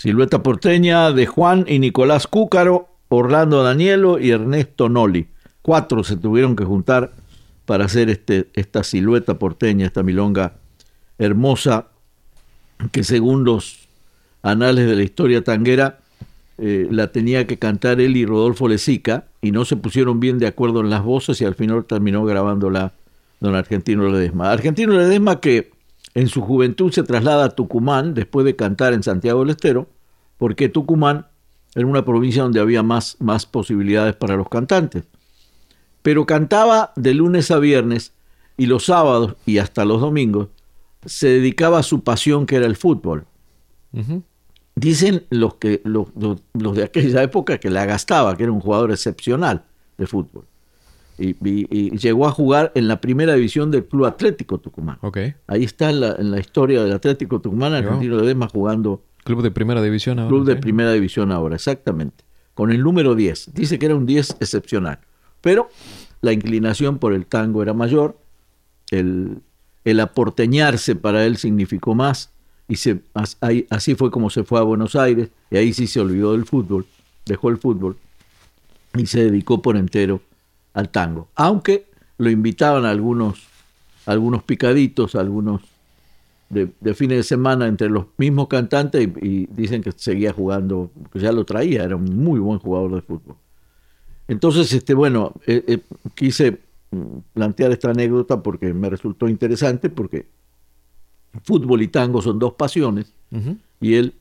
Silueta 0.00 0.42
porteña 0.42 1.12
de 1.12 1.26
Juan 1.26 1.66
y 1.68 1.78
Nicolás 1.78 2.26
Cúcaro, 2.26 2.88
Orlando 3.10 3.62
Danielo 3.62 4.18
y 4.18 4.30
Ernesto 4.30 4.88
Noli. 4.88 5.28
Cuatro 5.60 6.04
se 6.04 6.16
tuvieron 6.16 6.56
que 6.56 6.64
juntar 6.64 7.12
para 7.66 7.84
hacer 7.84 8.08
este, 8.08 8.48
esta 8.54 8.82
silueta 8.82 9.38
porteña, 9.38 9.84
esta 9.84 10.02
milonga 10.02 10.54
hermosa, 11.18 11.88
que 12.92 13.04
según 13.04 13.44
los 13.44 13.90
anales 14.42 14.88
de 14.88 14.96
la 14.96 15.02
historia 15.02 15.44
tanguera, 15.44 15.98
eh, 16.56 16.88
la 16.90 17.12
tenía 17.12 17.46
que 17.46 17.58
cantar 17.58 18.00
él 18.00 18.16
y 18.16 18.24
Rodolfo 18.24 18.68
Lezica, 18.68 19.26
y 19.42 19.50
no 19.50 19.66
se 19.66 19.76
pusieron 19.76 20.18
bien 20.18 20.38
de 20.38 20.46
acuerdo 20.46 20.80
en 20.80 20.88
las 20.88 21.04
voces 21.04 21.42
y 21.42 21.44
al 21.44 21.56
final 21.56 21.84
terminó 21.84 22.24
grabándola 22.24 22.94
don 23.38 23.54
Argentino 23.54 24.08
Ledesma. 24.08 24.50
Argentino 24.50 24.94
Ledesma 24.94 25.40
que 25.40 25.72
en 26.14 26.28
su 26.28 26.42
juventud 26.42 26.92
se 26.92 27.02
traslada 27.02 27.44
a 27.44 27.50
Tucumán 27.50 28.14
después 28.14 28.44
de 28.44 28.56
cantar 28.56 28.92
en 28.92 29.02
Santiago 29.02 29.40
del 29.40 29.50
Estero, 29.50 29.88
porque 30.38 30.68
Tucumán 30.68 31.26
era 31.74 31.86
una 31.86 32.04
provincia 32.04 32.42
donde 32.42 32.60
había 32.60 32.82
más, 32.82 33.16
más 33.20 33.46
posibilidades 33.46 34.16
para 34.16 34.36
los 34.36 34.48
cantantes. 34.48 35.04
Pero 36.02 36.26
cantaba 36.26 36.92
de 36.96 37.14
lunes 37.14 37.50
a 37.50 37.58
viernes 37.58 38.12
y 38.56 38.66
los 38.66 38.86
sábados 38.86 39.36
y 39.46 39.58
hasta 39.58 39.84
los 39.84 40.00
domingos 40.00 40.48
se 41.04 41.28
dedicaba 41.28 41.78
a 41.78 41.82
su 41.82 42.02
pasión 42.02 42.46
que 42.46 42.56
era 42.56 42.66
el 42.66 42.76
fútbol. 42.76 43.26
Dicen 44.74 45.26
los, 45.30 45.54
que, 45.54 45.80
los, 45.84 46.08
los, 46.14 46.76
de 46.76 46.84
aquella 46.84 47.22
época 47.22 47.58
que 47.58 47.70
la 47.70 47.84
gastaba, 47.86 48.36
que 48.36 48.44
era 48.44 48.52
un 48.52 48.60
jugador 48.60 48.90
excepcional 48.90 49.64
de 49.98 50.06
fútbol 50.06 50.49
y, 51.20 51.96
llegó 51.98 52.26
a 52.26 52.30
jugar 52.30 52.72
en 52.74 52.88
la 52.88 53.00
primera 53.00 53.34
división 53.34 53.70
del 53.70 53.84
Club 53.84 54.06
Atlético 54.06 54.58
Tucumán. 54.58 54.98
Okay. 55.02 55.34
Ahí 55.46 55.64
está 55.64 55.90
en 55.90 56.00
la, 56.00 56.16
en 56.18 56.30
la, 56.30 56.40
historia 56.40 56.82
del 56.82 56.92
Atlético 56.92 57.40
Tucumán, 57.40 57.74
Argentino 57.74 58.16
de 58.16 58.34
jugando. 58.46 59.02
Club 59.24 59.42
de 59.42 59.50
primera 59.50 59.82
división 59.82 60.18
ahora. 60.18 60.30
Club 60.30 60.46
de 60.46 60.56
primera 60.56 60.92
división 60.92 61.30
ahora, 61.30 61.56
exactamente. 61.56 62.24
Con 62.54 62.70
el 62.70 62.82
número 62.82 63.14
10. 63.14 63.52
Dice 63.54 63.78
que 63.78 63.86
era 63.86 63.94
un 63.94 64.06
10 64.06 64.36
excepcional. 64.40 64.98
Pero 65.42 65.68
la 66.22 66.32
inclinación 66.32 66.98
por 66.98 67.12
el 67.12 67.26
tango 67.26 67.62
era 67.62 67.74
mayor, 67.74 68.18
el, 68.90 69.38
el 69.84 70.00
aporteñarse 70.00 70.96
para 70.96 71.24
él 71.26 71.36
significó 71.36 71.94
más, 71.94 72.32
y 72.68 72.76
se, 72.76 73.00
así 73.70 73.94
fue 73.94 74.10
como 74.10 74.30
se 74.30 74.44
fue 74.44 74.58
a 74.58 74.62
Buenos 74.62 74.96
Aires, 74.96 75.28
y 75.50 75.56
ahí 75.56 75.72
sí 75.72 75.86
se 75.86 76.00
olvidó 76.00 76.32
del 76.32 76.44
fútbol, 76.44 76.86
dejó 77.26 77.50
el 77.50 77.58
fútbol, 77.58 77.96
y 78.94 79.06
se 79.06 79.24
dedicó 79.24 79.60
por 79.60 79.76
entero 79.76 80.20
al 80.74 80.88
tango. 80.90 81.28
Aunque 81.34 81.86
lo 82.18 82.30
invitaban 82.30 82.84
a 82.84 82.90
algunos, 82.90 83.46
algunos 84.06 84.42
picaditos, 84.42 85.14
algunos 85.14 85.62
de, 86.50 86.94
fines 86.94 87.18
de 87.18 87.22
semana 87.22 87.66
entre 87.68 87.88
los 87.88 88.06
mismos 88.18 88.48
cantantes 88.48 89.08
y, 89.22 89.46
dicen 89.46 89.82
que 89.82 89.92
seguía 89.92 90.32
jugando, 90.32 90.90
que 91.12 91.20
ya 91.20 91.32
lo 91.32 91.44
traía, 91.44 91.84
era 91.84 91.96
un 91.96 92.16
muy 92.16 92.40
buen 92.40 92.58
jugador 92.58 92.96
de 92.96 93.02
fútbol. 93.02 93.36
Entonces, 94.28 94.72
este, 94.72 94.94
bueno, 94.94 95.32
eh, 95.46 95.64
eh, 95.66 95.78
quise 96.14 96.60
plantear 97.32 97.70
esta 97.70 97.90
anécdota 97.90 98.42
porque 98.42 98.74
me 98.74 98.90
resultó 98.90 99.28
interesante, 99.28 99.90
porque 99.90 100.26
fútbol 101.44 101.82
y 101.82 101.88
tango 101.88 102.20
son 102.20 102.38
dos 102.38 102.54
pasiones, 102.54 103.12
y 103.80 103.94
él 103.94 104.14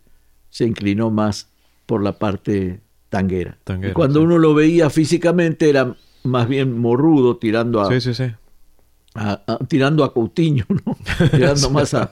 se 0.51 0.65
inclinó 0.65 1.09
más 1.09 1.47
por 1.87 2.03
la 2.03 2.19
parte 2.19 2.79
tanguera. 3.09 3.57
cuando 3.93 4.21
uno 4.21 4.37
lo 4.37 4.53
veía 4.53 4.91
físicamente 4.91 5.69
era 5.69 5.95
más 6.23 6.47
bien 6.47 6.77
morrudo, 6.79 7.37
tirando 7.37 7.81
a, 7.81 7.89
tirando 9.67 10.03
a 10.03 10.13
Coutinho, 10.13 10.65
¿no? 10.69 10.97
tirando 11.31 11.69
más 11.69 11.93
a, 11.93 12.11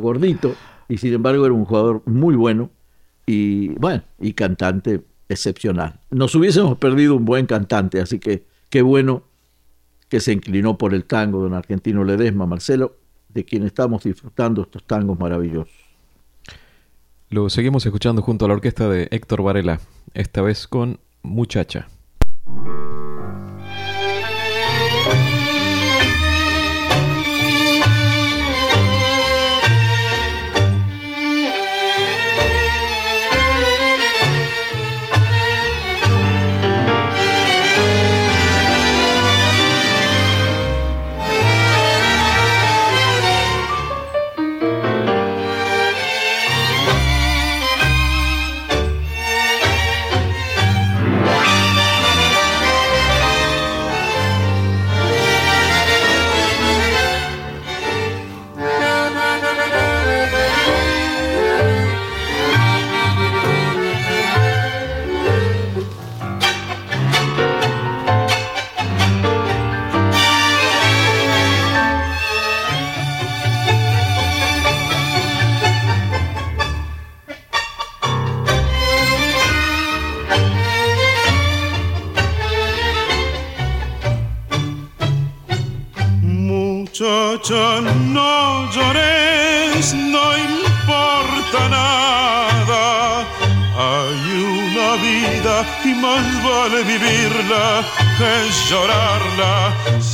Gordito, 0.00 0.54
y 0.88 0.98
sin 0.98 1.14
embargo 1.14 1.44
era 1.44 1.54
un 1.54 1.64
jugador 1.64 2.02
muy 2.06 2.34
bueno 2.34 2.70
y 3.26 3.68
bueno, 3.68 4.02
y 4.20 4.32
cantante 4.32 5.02
excepcional. 5.28 6.00
Nos 6.10 6.34
hubiésemos 6.34 6.76
perdido 6.78 7.16
un 7.16 7.24
buen 7.24 7.46
cantante, 7.46 8.00
así 8.00 8.18
que 8.18 8.46
qué 8.68 8.82
bueno 8.82 9.24
que 10.08 10.20
se 10.20 10.32
inclinó 10.32 10.76
por 10.76 10.92
el 10.92 11.04
tango 11.04 11.40
don 11.40 11.54
Argentino 11.54 12.04
Ledesma, 12.04 12.46
Marcelo, 12.46 12.96
de 13.28 13.44
quien 13.44 13.64
estamos 13.64 14.04
disfrutando 14.04 14.62
estos 14.62 14.84
tangos 14.84 15.18
maravillosos. 15.18 15.72
Lo 17.30 17.48
seguimos 17.48 17.86
escuchando 17.86 18.20
junto 18.20 18.44
a 18.44 18.48
la 18.48 18.54
orquesta 18.54 18.90
de 18.90 19.08
Héctor 19.10 19.42
Varela, 19.42 19.80
esta 20.12 20.42
vez 20.42 20.66
con. 20.66 20.98
Muchacha, 21.24 21.86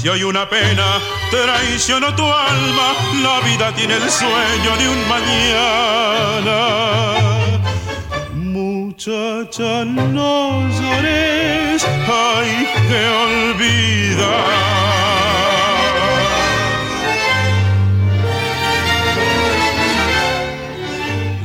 Si 0.01 0.09
hay 0.09 0.23
una 0.23 0.49
pena, 0.49 1.01
traicionó 1.31 2.15
tu 2.15 2.23
alma, 2.23 2.95
la 3.21 3.41
vida 3.41 3.75
tiene 3.75 3.95
el 3.95 4.09
sueño 4.09 4.77
de 4.79 4.89
un 4.89 5.09
mañana 5.09 6.79
muchacha, 8.99 9.85
no 9.85 10.69
llores, 10.69 11.85
hay 11.85 12.67
que 12.89 13.01
olvidar. 13.27 14.29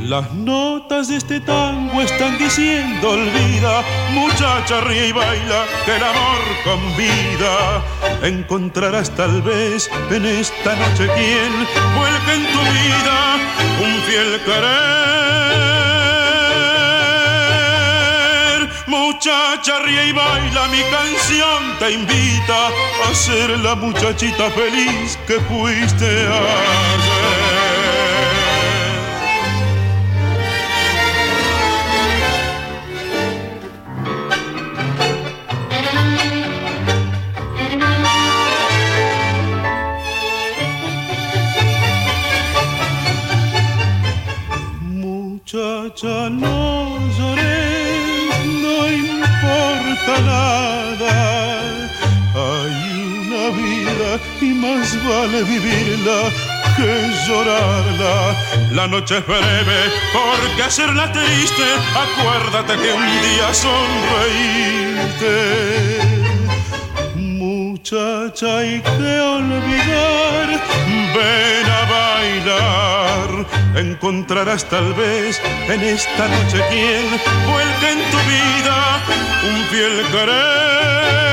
Las 0.02 0.34
notas 1.04 1.08
de 1.10 1.18
este 1.18 1.40
tango 1.42 2.02
están 2.02 2.38
diciendo 2.38 3.12
olvida, 3.12 3.84
muchacha 4.12 4.82
ríe 4.82 5.08
y 5.08 5.12
baila, 5.12 5.66
que 5.86 5.96
el 5.96 6.04
amor 6.04 6.42
convida. 6.64 7.84
Encontrarás 8.22 9.10
tal 9.16 9.42
vez 9.42 9.90
en 10.12 10.26
esta 10.26 10.76
noche 10.76 11.10
quien 11.16 11.68
vuelque 11.98 12.34
en 12.34 12.44
tu 12.52 12.60
vida 12.60 13.38
un 13.82 14.02
fiel 14.04 14.42
querer. 14.46 14.84
Muchacha 18.88 19.80
ríe 19.80 20.08
y 20.08 20.12
baila, 20.12 20.68
mi 20.68 20.84
canción 20.84 21.78
te 21.80 21.92
invita 21.92 22.68
a 23.10 23.14
ser 23.14 23.50
la 23.60 23.76
muchachita 23.76 24.50
feliz 24.52 25.18
que 25.28 25.40
fuiste 25.42 26.06
ayer. 26.06 27.43
Y 54.42 54.54
más 54.54 54.96
vale 55.04 55.44
vivirla 55.44 56.32
que 56.76 57.12
llorarla. 57.28 58.36
La 58.72 58.88
noche 58.88 59.18
es 59.18 59.28
breve, 59.28 59.92
porque 60.12 60.64
hacerla 60.64 61.12
triste, 61.12 61.64
acuérdate 62.06 62.74
que 62.82 62.94
un 62.94 63.22
día 63.22 63.54
sonreíste. 63.54 65.34
Muchacha, 67.16 68.58
hay 68.60 68.82
que 68.82 69.20
olvidar, 69.20 70.48
ven 71.16 71.68
a 71.70 71.86
bailar. 71.92 73.30
Encontrarás 73.76 74.66
tal 74.66 74.94
vez 74.94 75.42
en 75.68 75.82
esta 75.82 76.28
noche 76.28 76.62
quien 76.70 77.10
vuelque 77.52 77.92
en 77.92 78.00
tu 78.12 78.18
vida 78.30 79.00
un 79.44 79.64
fiel 79.66 80.06
querer. 80.12 81.33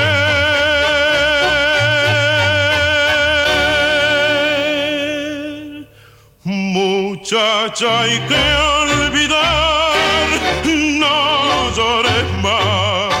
Muchacha, 7.31 8.03
que 8.27 9.07
olvidar, 9.07 9.95
no 10.99 11.71
llores 11.73 12.43
más. 12.43 13.13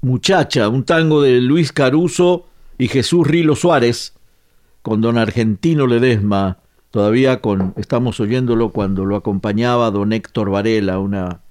Muchacha, 0.00 0.68
un 0.68 0.82
tango 0.82 1.22
de 1.22 1.40
Luis 1.40 1.70
Caruso 1.70 2.48
y 2.76 2.88
Jesús 2.88 3.24
Rilo 3.24 3.54
Suárez, 3.54 4.14
con 4.82 5.00
don 5.00 5.16
Argentino 5.16 5.86
Ledesma, 5.86 6.58
todavía 6.90 7.40
con, 7.40 7.72
estamos 7.76 8.18
oyéndolo 8.18 8.70
cuando 8.70 9.04
lo 9.04 9.14
acompañaba 9.14 9.92
don 9.92 10.12
Héctor 10.12 10.50
Varela, 10.50 10.98
una, 10.98 11.42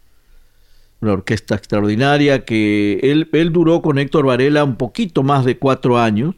una 0.99 1.13
orquesta 1.13 1.55
extraordinaria 1.55 2.43
que 2.43 2.99
él, 3.03 3.29
él 3.31 3.53
duró 3.53 3.81
con 3.81 3.99
Héctor 3.99 4.25
Varela 4.25 4.65
un 4.65 4.75
poquito 4.75 5.23
más 5.23 5.45
de 5.45 5.57
cuatro 5.57 5.97
años, 5.97 6.35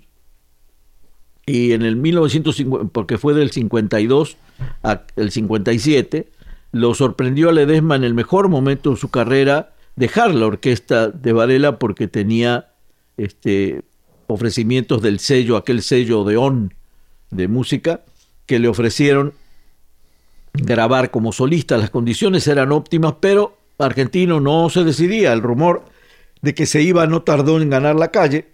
y 1.46 1.74
en 1.74 1.82
el 1.82 1.96
1950, 1.96 2.92
porque 2.92 3.18
fue 3.18 3.34
del 3.34 3.52
52 3.52 4.38
al 4.82 5.32
57, 5.32 6.30
lo 6.72 6.94
sorprendió 6.94 7.50
a 7.50 7.54
Ledesma 7.54 7.96
en 7.96 8.04
el 8.04 8.14
mejor 8.14 8.50
momento 8.50 8.92
de 8.92 8.98
su 8.98 9.10
carrera 9.10 9.74
dejar 9.96 10.34
la 10.34 10.48
orquesta 10.48 11.10
de 11.10 11.34
Varela 11.34 11.80
porque 11.80 12.08
tenía 12.08 12.70
este, 13.18 13.84
ofrecimientos 14.28 15.02
del 15.02 15.20
sello, 15.20 15.58
aquel 15.58 15.82
sello 15.82 16.24
de 16.24 16.38
ON 16.38 16.74
de 17.30 17.48
música, 17.48 18.02
que 18.46 18.60
le 18.60 18.68
ofrecieron 18.68 19.34
grabar 20.54 21.12
como 21.12 21.32
solista. 21.32 21.78
Las 21.78 21.90
condiciones 21.90 22.48
eran 22.48 22.72
óptimas, 22.72 23.16
pero 23.20 23.58
Argentino 23.78 24.40
no 24.40 24.70
se 24.70 24.84
decidía. 24.84 25.34
El 25.34 25.42
rumor 25.42 25.84
de 26.42 26.54
que 26.54 26.66
se 26.66 26.82
iba 26.82 27.08
no 27.08 27.24
tardó 27.24 27.62
en 27.62 27.70
ganar 27.70 27.96
la 27.96 28.12
calle. 28.12 28.53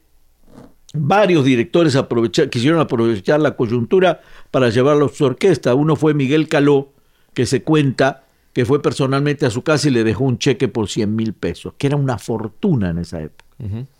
Varios 0.93 1.45
directores 1.45 1.95
aprovechar, 1.95 2.49
quisieron 2.49 2.79
aprovechar 2.79 3.39
la 3.39 3.55
coyuntura 3.55 4.21
para 4.49 4.69
llevarlo 4.69 5.05
a 5.05 5.09
su 5.09 5.23
orquesta. 5.23 5.75
Uno 5.75 5.95
fue 5.95 6.13
Miguel 6.13 6.47
Caló, 6.47 6.93
que 7.33 7.45
se 7.45 7.63
cuenta 7.63 8.23
que 8.53 8.65
fue 8.65 8.81
personalmente 8.81 9.45
a 9.45 9.51
su 9.51 9.61
casa 9.61 9.87
y 9.87 9.91
le 9.91 10.03
dejó 10.03 10.23
un 10.23 10.39
cheque 10.39 10.67
por 10.67 10.89
100 10.89 11.15
mil 11.15 11.33
pesos, 11.33 11.73
que 11.77 11.87
era 11.87 11.95
una 11.95 12.17
fortuna 12.17 12.89
en 12.89 12.97
esa 12.97 13.21
época, 13.21 13.45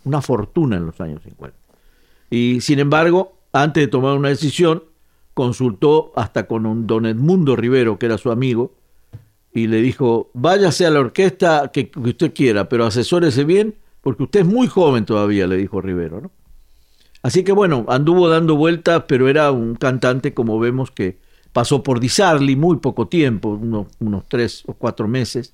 una 0.04 0.20
fortuna 0.20 0.76
en 0.76 0.86
los 0.86 1.00
años 1.00 1.22
50. 1.22 1.56
Y 2.30 2.60
sin 2.60 2.80
embargo, 2.80 3.38
antes 3.52 3.84
de 3.84 3.88
tomar 3.88 4.16
una 4.16 4.28
decisión, 4.28 4.82
consultó 5.34 6.12
hasta 6.16 6.46
con 6.46 6.66
un 6.66 6.86
don 6.88 7.06
Edmundo 7.06 7.54
Rivero, 7.54 7.98
que 7.98 8.06
era 8.06 8.18
su 8.18 8.32
amigo, 8.32 8.74
y 9.52 9.68
le 9.68 9.80
dijo, 9.80 10.30
váyase 10.34 10.86
a 10.86 10.90
la 10.90 11.00
orquesta 11.00 11.70
que, 11.72 11.90
que 11.90 12.00
usted 12.00 12.34
quiera, 12.34 12.68
pero 12.68 12.84
asesórese 12.84 13.44
bien, 13.44 13.76
porque 14.00 14.24
usted 14.24 14.40
es 14.40 14.46
muy 14.46 14.66
joven 14.66 15.04
todavía, 15.04 15.46
le 15.46 15.56
dijo 15.56 15.80
Rivero, 15.80 16.20
¿no? 16.20 16.30
Así 17.22 17.44
que 17.44 17.52
bueno, 17.52 17.84
anduvo 17.88 18.28
dando 18.28 18.56
vueltas, 18.56 19.04
pero 19.06 19.28
era 19.28 19.50
un 19.50 19.74
cantante, 19.74 20.32
como 20.32 20.58
vemos, 20.58 20.90
que 20.90 21.18
pasó 21.52 21.82
por 21.82 22.00
Disarli 22.00 22.56
muy 22.56 22.78
poco 22.78 23.08
tiempo, 23.08 23.50
unos, 23.50 23.88
unos 23.98 24.24
tres 24.28 24.62
o 24.66 24.74
cuatro 24.74 25.06
meses, 25.08 25.52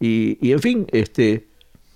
y, 0.00 0.38
y, 0.40 0.52
en 0.52 0.60
fin, 0.60 0.86
este, 0.92 1.46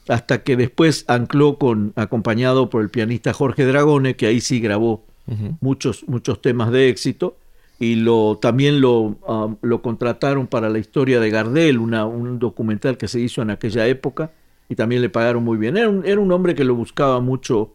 hasta 0.09 0.43
que 0.43 0.57
después 0.57 1.05
ancló 1.09 1.57
con, 1.57 1.93
acompañado 1.97 2.69
por 2.69 2.83
el 2.83 2.91
pianista 2.91 3.33
Jorge 3.33 3.65
Dragone, 3.65 4.17
que 4.17 4.27
ahí 4.27 4.41
sí 4.41 4.61
grabó 4.61 5.05
uh 5.27 5.33
-huh. 5.33 5.57
muchos, 5.61 6.05
muchos 6.09 6.41
temas 6.43 6.71
de 6.71 6.89
éxito, 6.89 7.37
y 7.81 7.97
lo, 7.97 8.39
también 8.41 8.81
lo, 8.81 9.01
uh, 9.01 9.57
lo 9.63 9.83
contrataron 9.83 10.47
para 10.47 10.69
la 10.69 10.79
historia 10.79 11.19
de 11.19 11.31
Gardel, 11.31 11.79
una, 11.79 12.07
un 12.07 12.39
documental 12.39 12.97
que 12.97 13.09
se 13.09 13.19
hizo 13.19 13.43
en 13.43 13.51
aquella 13.51 13.89
época, 13.89 14.31
y 14.69 14.75
también 14.77 15.03
le 15.03 15.09
pagaron 15.09 15.43
muy 15.43 15.59
bien. 15.59 15.77
Era 15.77 15.89
un, 15.89 16.07
era 16.07 16.21
un 16.21 16.31
hombre 16.31 16.55
que 16.55 16.65
lo 16.65 16.75
buscaba 16.75 17.21
mucho 17.21 17.73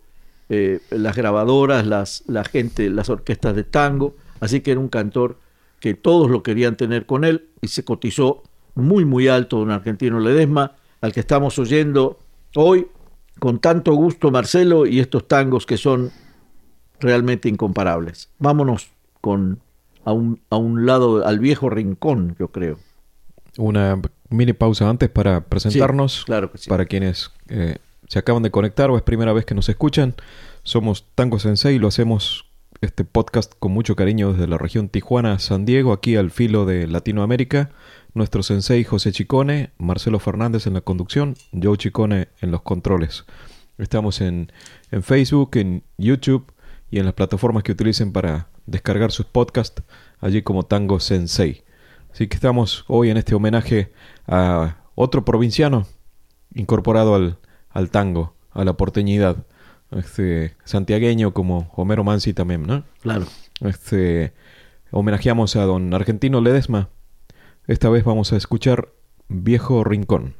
eh, 0.49 0.79
las 0.89 1.15
grabadoras, 1.15 1.85
las, 1.85 2.23
la 2.27 2.43
gente, 2.43 2.89
las 2.89 3.09
orquestas 3.09 3.55
de 3.55 3.63
tango, 3.63 4.15
así 4.39 4.61
que 4.61 4.71
era 4.71 4.79
un 4.79 4.89
cantor 4.89 5.37
que 5.79 5.93
todos 5.93 6.29
lo 6.29 6.43
querían 6.43 6.77
tener 6.77 7.05
con 7.05 7.23
él 7.23 7.49
y 7.61 7.67
se 7.67 7.83
cotizó 7.83 8.43
muy 8.75 9.05
muy 9.05 9.27
alto 9.27 9.57
don 9.57 9.71
Argentino 9.71 10.19
Ledesma, 10.19 10.75
al 11.01 11.11
que 11.11 11.19
estamos 11.19 11.57
oyendo 11.59 12.19
hoy 12.55 12.87
con 13.39 13.59
tanto 13.59 13.93
gusto 13.93 14.31
Marcelo 14.31 14.85
y 14.85 14.99
estos 14.99 15.27
tangos 15.27 15.65
que 15.65 15.77
son 15.77 16.11
realmente 16.99 17.49
incomparables. 17.49 18.29
Vámonos 18.39 18.89
con 19.21 19.59
a 20.05 20.13
un, 20.13 20.39
a 20.49 20.55
un 20.55 20.85
lado, 20.85 21.25
al 21.25 21.39
viejo 21.39 21.69
rincón, 21.69 22.35
yo 22.39 22.47
creo. 22.47 22.79
Una 23.57 23.99
mini 24.29 24.53
pausa 24.53 24.89
antes 24.89 25.09
para 25.09 25.41
presentarnos, 25.41 26.19
sí, 26.19 26.25
claro 26.25 26.51
que 26.51 26.57
sí. 26.57 26.69
para 26.69 26.85
quienes 26.85 27.31
eh, 27.49 27.77
se 28.07 28.19
acaban 28.19 28.43
de 28.43 28.51
conectar 28.51 28.89
o 28.89 28.97
es 28.97 29.03
primera 29.03 29.33
vez 29.33 29.45
que 29.45 29.55
nos 29.55 29.69
escuchan. 29.69 30.15
Somos 30.63 31.05
Tango 31.15 31.39
Sensei 31.39 31.75
y 31.75 31.79
lo 31.79 31.87
hacemos 31.87 32.47
este 32.81 33.05
podcast 33.05 33.53
con 33.57 33.71
mucho 33.71 33.95
cariño 33.95 34.33
desde 34.33 34.47
la 34.47 34.57
región 34.57 34.89
Tijuana, 34.89 35.39
San 35.39 35.65
Diego, 35.65 35.93
aquí 35.93 36.15
al 36.15 36.31
filo 36.31 36.65
de 36.65 36.87
Latinoamérica. 36.87 37.71
Nuestro 38.13 38.43
sensei 38.43 38.83
José 38.83 39.11
Chicone, 39.11 39.71
Marcelo 39.77 40.19
Fernández 40.19 40.67
en 40.67 40.73
la 40.73 40.81
conducción, 40.81 41.35
Joe 41.51 41.77
Chicone 41.77 42.29
en 42.41 42.51
los 42.51 42.61
controles. 42.61 43.25
Estamos 43.77 44.21
en, 44.21 44.51
en 44.91 45.03
Facebook, 45.03 45.51
en 45.55 45.83
YouTube 45.97 46.51
y 46.89 46.99
en 46.99 47.05
las 47.05 47.13
plataformas 47.13 47.63
que 47.63 47.73
utilicen 47.73 48.11
para 48.11 48.49
descargar 48.65 49.11
sus 49.11 49.25
podcasts, 49.25 49.83
allí 50.19 50.41
como 50.41 50.63
Tango 50.63 50.99
Sensei. 50.99 51.63
Así 52.11 52.27
que 52.27 52.35
estamos 52.35 52.85
hoy 52.87 53.09
en 53.09 53.17
este 53.17 53.35
homenaje 53.35 53.91
a 54.27 54.77
otro 54.95 55.25
provinciano 55.25 55.85
incorporado 56.55 57.13
al, 57.13 57.37
al 57.69 57.89
tango, 57.89 58.33
a 58.51 58.63
la 58.63 58.73
porteñidad. 58.73 59.45
este, 59.91 60.55
santiagueño 60.65 61.33
como 61.33 61.71
Homero 61.75 62.03
Mansi 62.03 62.33
también, 62.33 62.63
¿no? 62.63 62.83
Claro. 63.01 63.25
Este, 63.61 64.33
homenajeamos 64.91 65.55
a 65.55 65.63
don 65.63 65.93
Argentino 65.93 66.41
Ledesma. 66.41 66.89
Esta 67.67 67.89
vez 67.89 68.03
vamos 68.03 68.33
a 68.33 68.37
escuchar 68.37 68.89
Viejo 69.29 69.83
Rincón. 69.83 70.35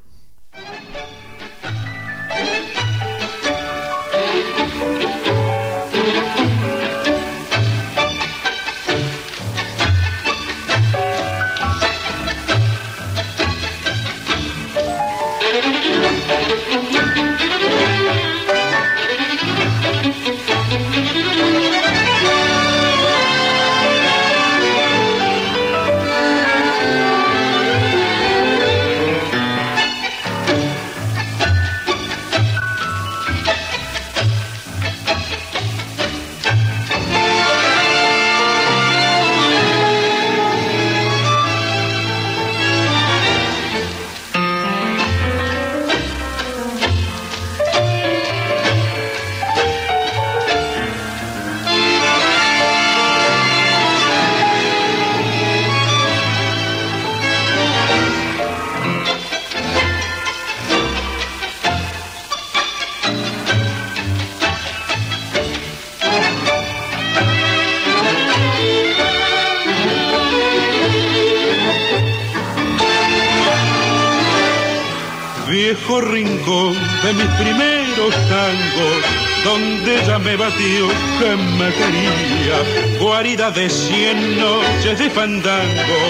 De 77.03 77.13
mis 77.13 77.27
primeros 77.35 78.13
tangos, 78.29 79.03
donde 79.43 80.01
ella 80.01 80.19
me 80.19 80.35
batió 80.35 80.87
que 81.19 81.35
me 81.35 81.71
quería, 81.73 82.99
guarida 82.99 83.51
de 83.51 83.69
cien 83.69 84.39
noches 84.39 84.99
de 84.99 85.09
fandango, 85.09 86.01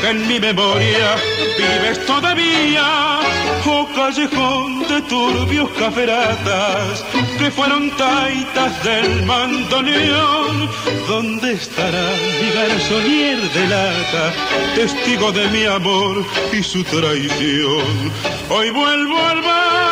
que 0.00 0.08
en 0.10 0.26
mi 0.26 0.40
memoria 0.40 1.16
vives 1.58 2.04
todavía, 2.06 3.20
oh 3.66 3.88
callejón 3.94 4.86
de 4.88 5.00
turbios 5.02 5.70
caferatas, 5.78 7.04
que 7.38 7.50
fueron 7.50 7.90
taitas 7.96 8.82
del 8.84 9.24
mandoneón, 9.24 10.68
¿dónde 11.08 11.52
estará 11.52 12.10
mi 12.40 12.50
garzonier 12.50 13.40
de 13.52 13.68
lata, 13.68 14.32
testigo 14.74 15.30
de 15.32 15.46
mi 15.48 15.64
amor 15.64 16.24
y 16.52 16.62
su 16.62 16.82
traición? 16.84 18.12
Hoy 18.50 18.70
vuelvo 18.70 19.18
al 19.18 19.36
dejé 19.42 19.85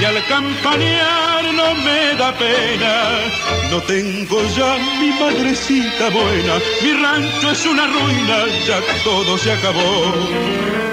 y 0.00 0.04
al 0.04 0.24
campanear 0.26 1.44
no 1.54 1.74
me 1.74 2.14
da 2.16 2.32
pena. 2.32 2.94
No 3.70 3.80
tengo 3.82 4.42
ya 4.56 4.76
mi 5.00 5.10
madrecita 5.18 6.10
buena, 6.10 6.54
mi 6.82 6.92
rancho 6.92 7.50
es 7.50 7.66
una 7.66 7.86
ruina, 7.86 8.38
ya 8.66 8.80
todo 9.04 9.38
se 9.38 9.52
acabó. 9.52 10.12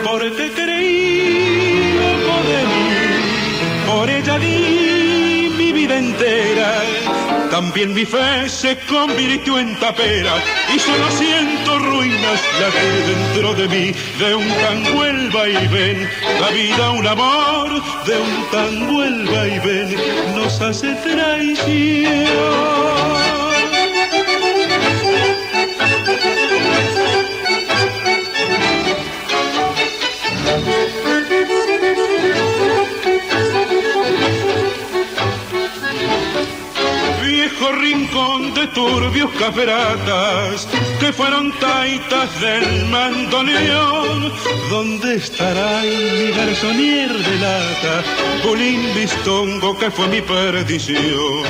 Porque 0.04 0.52
creí 0.52 1.98
poco 2.00 2.36
de 2.50 2.62
mí, 2.72 2.90
por 3.88 4.10
ella 4.10 4.40
di 4.40 5.50
mi 5.58 5.72
vida 5.72 5.98
entera. 5.98 7.03
También 7.54 7.94
mi 7.94 8.04
fe 8.04 8.50
se 8.50 8.76
convirtió 8.90 9.60
en 9.60 9.80
tapera 9.80 10.44
y 10.74 10.80
solo 10.80 11.12
siento 11.12 11.78
ruinas 11.78 12.42
latir 12.60 13.06
dentro 13.06 13.54
de 13.54 13.68
mí 13.68 13.94
de 14.18 14.34
un 14.34 14.48
tango 14.48 15.06
el 15.06 15.30
vaivén. 15.30 16.10
La 16.42 16.50
vida, 16.50 16.90
un 16.90 17.06
amor 17.06 17.70
de 18.08 18.18
un 18.18 18.50
tango 18.52 19.04
el 19.04 19.26
vaivén 19.28 19.96
nos 20.36 20.60
hace 20.62 20.96
traición. 20.96 22.24
Rincón 38.14 38.54
de 38.54 38.68
turbios 38.68 39.32
caferatas 39.40 40.68
que 41.00 41.12
fueron 41.12 41.52
taitas 41.60 42.30
del 42.40 42.86
mandoneón. 42.86 44.32
¿Dónde 44.70 45.16
estará 45.16 45.82
mi 45.82 46.32
garzonier 46.32 47.12
de 47.12 47.40
lata, 47.40 48.04
bulín 48.44 48.94
bistongo 48.96 49.78
que 49.78 49.90
fue 49.90 50.08
mi 50.08 50.22
perdición? 50.22 51.44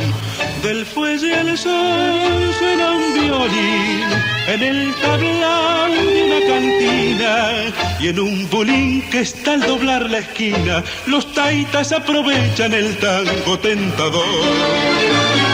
Del 0.62 0.86
fuelle 0.86 1.36
al 1.36 1.58
sol 1.58 2.54
suena 2.58 2.92
un 2.92 3.14
violín 3.14 4.08
en 4.48 4.64
el 4.64 4.94
tablao 4.96 5.92
de 5.92 6.24
una 6.24 6.48
cantina 6.48 7.74
y 8.00 8.08
en 8.08 8.20
un 8.20 8.50
bulín 8.50 9.02
que 9.10 9.22
está 9.22 9.54
al 9.54 9.62
doblar 9.62 10.10
la 10.10 10.20
esquina 10.20 10.84
los 11.08 11.34
taitas 11.34 11.92
aprovechan 11.92 12.74
el 12.74 12.98
tango 12.98 13.60
tentador. 13.60 15.53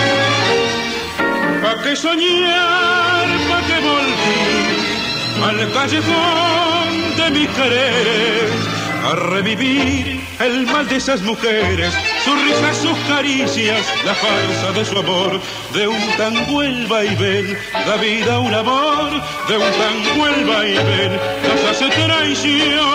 ¿Pa' 1.79 1.85
qué 1.85 1.95
soñar? 1.95 3.27
¿Pa' 3.47 3.61
qué 3.65 3.79
volver 3.79 5.45
al 5.45 5.71
callejón 5.71 7.15
de 7.15 7.31
mis 7.31 7.49
quereres? 7.51 8.51
A 9.05 9.15
revivir 9.15 10.19
el 10.41 10.65
mal 10.65 10.89
de 10.89 10.97
esas 10.97 11.21
mujeres, 11.21 11.93
sus 12.25 12.43
risas, 12.43 12.75
sus 12.75 12.97
caricias, 13.07 13.87
la 14.05 14.13
farsa 14.13 14.73
de 14.73 14.83
su 14.83 14.97
amor, 14.97 15.39
de 15.73 15.87
un 15.87 16.01
tango 16.17 16.63
el 16.63 16.85
vaivén, 16.87 17.57
da 17.85 17.95
vida 17.95 18.39
un 18.39 18.53
amor, 18.53 19.11
de 19.47 19.57
un 19.57 19.71
tango 19.79 20.27
el 20.27 20.45
vaivén, 20.45 21.13
las 21.47 21.63
hace 21.63 21.87
traición. 21.91 22.89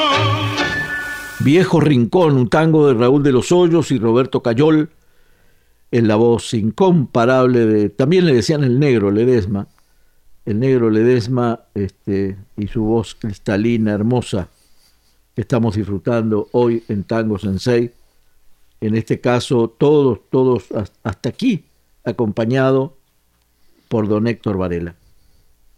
Viejo 1.39 1.81
Rincón, 1.81 2.37
un 2.37 2.51
tango 2.51 2.89
de 2.89 2.93
Raúl 2.93 3.23
de 3.23 3.33
los 3.33 3.51
Hoyos 3.51 3.91
y 3.93 3.99
Roberto 3.99 4.43
Cayol, 4.43 4.91
en 5.95 6.09
la 6.09 6.17
voz 6.17 6.53
incomparable 6.55 7.67
de, 7.67 7.89
también 7.89 8.27
le 8.27 8.35
decían 8.35 8.65
el 8.65 8.81
negro 8.81 9.13
Ledesma, 9.13 9.69
el 10.45 10.59
negro 10.59 10.91
Ledesma 10.91 11.61
este, 11.73 12.37
y 12.57 12.67
su 12.67 12.83
voz 12.83 13.15
cristalina, 13.15 13.93
hermosa, 13.93 14.49
que 15.37 15.43
estamos 15.43 15.77
disfrutando 15.77 16.49
hoy 16.51 16.83
en 16.89 17.05
Tango 17.05 17.39
Sensei. 17.39 17.93
En 18.81 18.97
este 18.97 19.21
caso, 19.21 19.69
todos, 19.69 20.19
todos, 20.31 20.65
hasta 21.05 21.29
aquí, 21.29 21.65
acompañado 22.03 22.97
por 23.89 24.09
don 24.09 24.27
Héctor 24.27 24.59
Varela. 24.59 24.97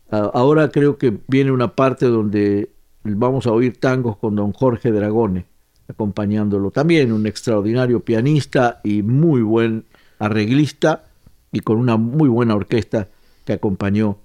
Ahora 0.08 0.70
creo 0.70 0.96
que 0.96 1.18
viene 1.28 1.52
una 1.52 1.74
parte 1.74 2.06
donde 2.06 2.70
vamos 3.04 3.46
a 3.46 3.52
oír 3.52 3.76
tangos 3.76 4.16
con 4.16 4.34
don 4.34 4.54
Jorge 4.54 4.92
Dragone, 4.92 5.44
acompañándolo. 5.88 6.70
También 6.70 7.12
un 7.12 7.26
extraordinario 7.26 8.00
pianista 8.00 8.80
y 8.82 9.02
muy 9.02 9.42
buen 9.42 9.84
arreglista 10.18 11.04
y 11.52 11.60
con 11.60 11.78
una 11.78 11.96
muy 11.96 12.28
buena 12.28 12.54
orquesta 12.54 13.08
que 13.44 13.52
acompañó 13.54 14.18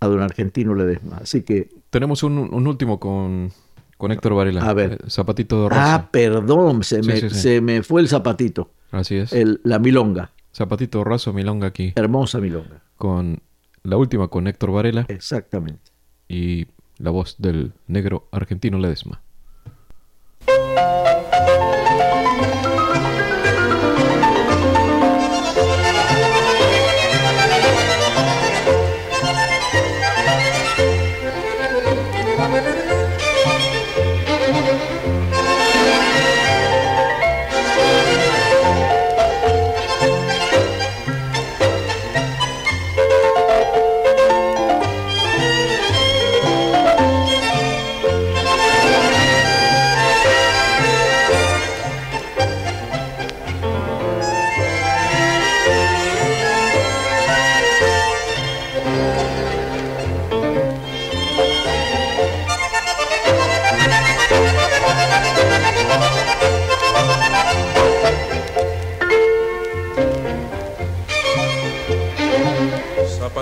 a 0.00 0.06
don 0.06 0.20
Argentino 0.22 0.74
Ledesma. 0.74 1.18
Así 1.18 1.42
que... 1.42 1.68
Tenemos 1.90 2.22
un, 2.22 2.38
un 2.38 2.66
último 2.66 2.98
con, 2.98 3.52
con 3.96 4.12
Héctor 4.12 4.34
Varela. 4.34 4.62
A 4.62 4.72
ver. 4.72 4.92
Eh, 4.92 5.10
zapatito 5.10 5.62
de 5.64 5.68
rosa. 5.68 5.94
Ah, 5.94 6.08
perdón, 6.10 6.82
se, 6.84 7.02
Sí, 7.02 7.08
me, 7.08 7.16
sí, 7.20 7.30
sí. 7.30 7.36
se 7.36 7.60
me 7.60 7.82
fue 7.82 8.00
el 8.00 8.08
zapatito. 8.08 8.70
Así 8.90 9.16
es. 9.16 9.32
El, 9.32 9.60
la 9.62 9.78
milonga. 9.78 10.30
Zapatito 10.52 11.04
raso 11.04 11.32
milonga 11.32 11.68
aquí. 11.68 11.92
Hermosa 11.96 12.40
milonga. 12.40 12.82
Con 12.96 13.40
la 13.82 13.96
última 13.96 14.28
con 14.28 14.46
Héctor 14.46 14.72
Varela 14.72 15.06
Exactamente. 15.08 15.92
y 16.28 16.66
la 16.98 17.10
voz 17.10 17.36
del 17.38 17.72
negro 17.86 18.28
argentino 18.32 18.78
Ledesma. 18.78 19.22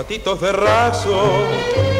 Zapatitos 0.09 0.41
de 0.41 0.51
raso, 0.51 1.45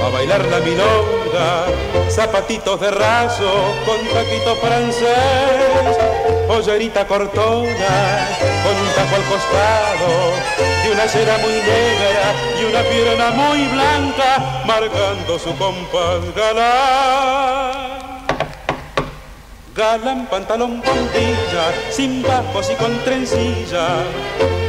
a 0.03 0.09
bailar 0.09 0.43
la 0.45 0.57
milonga, 0.61 1.67
zapatitos 2.09 2.81
de 2.81 2.89
raso, 2.89 3.75
con 3.85 3.97
taquito 3.97 4.55
francés, 4.55 5.95
pollerita 6.47 7.05
cortona, 7.05 8.27
con 8.63 8.75
un 8.75 8.87
taco 8.95 9.15
al 9.15 9.23
costado, 9.29 10.33
de 10.83 10.91
una 10.91 11.07
cera 11.07 11.37
muy 11.37 11.53
negra 11.53 12.33
y 12.59 12.63
una 12.65 12.81
pierna 12.81 13.29
muy 13.29 13.67
blanca, 13.67 14.63
marcando 14.65 15.37
su 15.37 15.55
compás 15.55 16.35
galán. 16.35 17.68
Galán, 19.79 20.27
pantalón 20.27 20.81
con 20.81 20.99
sin 21.89 22.21
bajos 22.21 22.69
y 22.69 22.75
con 22.75 22.91
trencilla, 23.05 24.03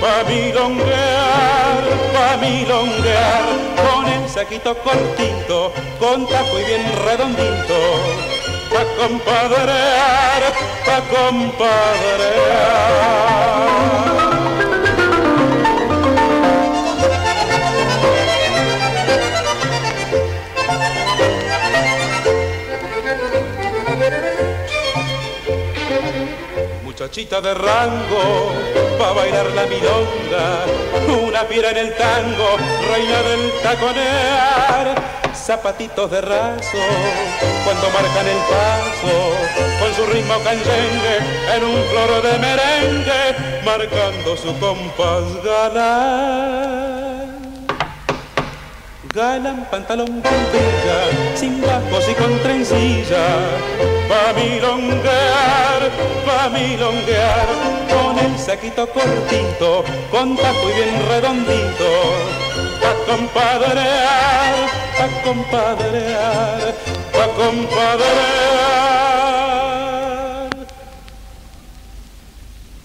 pa' 0.01 0.23
milonguear, 0.29 1.83
pa' 2.15 2.37
milonguear, 2.37 3.43
con 3.83 4.07
el 4.07 4.29
saquito 4.29 4.77
cortito, 4.79 5.73
con 5.99 6.29
taco 6.29 6.61
y 6.61 6.65
bien 6.65 6.85
redondito, 7.05 7.79
pa' 8.71 8.87
compadrear, 9.01 10.43
pa' 10.87 11.03
compadrear. 11.11 12.31
De 27.39 27.55
rango, 27.55 28.53
pa' 28.99 29.13
bailar 29.13 29.47
la 29.53 29.63
milonga, 29.67 30.65
una 31.29 31.45
piedra 31.45 31.71
en 31.71 31.77
el 31.77 31.95
tango, 31.95 32.57
reina 32.91 33.23
del 33.23 33.53
taconear, 33.63 34.95
zapatitos 35.33 36.11
de 36.11 36.23
raso, 36.23 36.79
cuando 37.65 37.89
marcan 37.91 38.27
el 38.27 38.37
paso, 38.51 39.15
con 39.79 39.95
su 39.95 40.13
ritmo 40.13 40.35
canyengue, 40.43 41.19
en 41.55 41.65
un 41.65 41.85
floro 41.91 42.21
de 42.21 42.39
merengue, 42.39 43.63
marcando 43.65 44.37
su 44.37 44.59
compás 44.59 45.23
galán. 45.45 46.70
Galan 49.13 49.67
pantalón 49.69 50.23
con 50.23 50.41
sin 51.35 51.61
bajos 51.61 52.09
y 52.09 52.15
con 52.15 52.39
trencilla, 52.45 53.27
pa' 54.09 54.33
milonguear, 54.39 55.91
pa' 56.25 56.49
milonguear, 56.49 57.49
con 57.91 58.17
el 58.21 58.39
saquito 58.39 58.87
cortito, 58.87 59.83
con 60.13 60.37
taco 60.37 60.71
y 60.71 60.75
bien 60.75 60.95
redondito, 61.09 61.91
pa' 62.81 62.95
compadrear, 63.09 64.55
pa' 64.97 65.11
compadrear, 65.25 66.75
pa' 67.13 67.31
compadrear, 67.35 68.71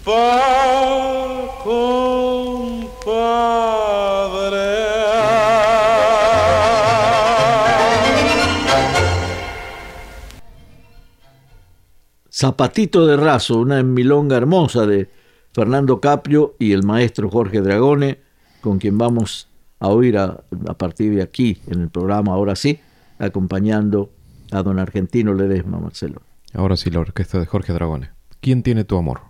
pa' 0.03 0.85
compadrear. 1.65 2.34
Zapatito 12.37 13.07
de 13.07 13.15
Raso, 13.15 13.57
una 13.57 13.81
milonga 13.81 14.35
hermosa 14.35 14.85
de 14.85 15.09
Fernando 15.53 16.01
Caprio 16.01 16.57
y 16.59 16.73
el 16.73 16.83
maestro 16.83 17.29
Jorge 17.29 17.61
Dragone, 17.61 18.19
con 18.59 18.77
quien 18.77 18.97
vamos 18.97 19.47
a 19.79 19.87
oír 19.87 20.17
a, 20.17 20.43
partir 20.77 21.15
de 21.15 21.21
aquí 21.21 21.61
en 21.67 21.83
el 21.83 21.89
programa, 21.89 22.33
ahora 22.33 22.57
sí, 22.57 22.77
acompañando 23.19 24.11
a 24.51 24.63
don 24.63 24.79
Argentino 24.79 25.33
Ledesma, 25.33 25.79
Marcelo. 25.79 26.23
Ahora 26.53 26.75
sí, 26.75 26.89
la 26.89 26.99
orquesta 26.99 27.39
de 27.39 27.45
Jorge 27.45 27.71
Dragone. 27.71 28.09
¿Quién 28.41 28.63
tiene 28.63 28.83
tu 28.83 28.97
amor? 28.97 29.21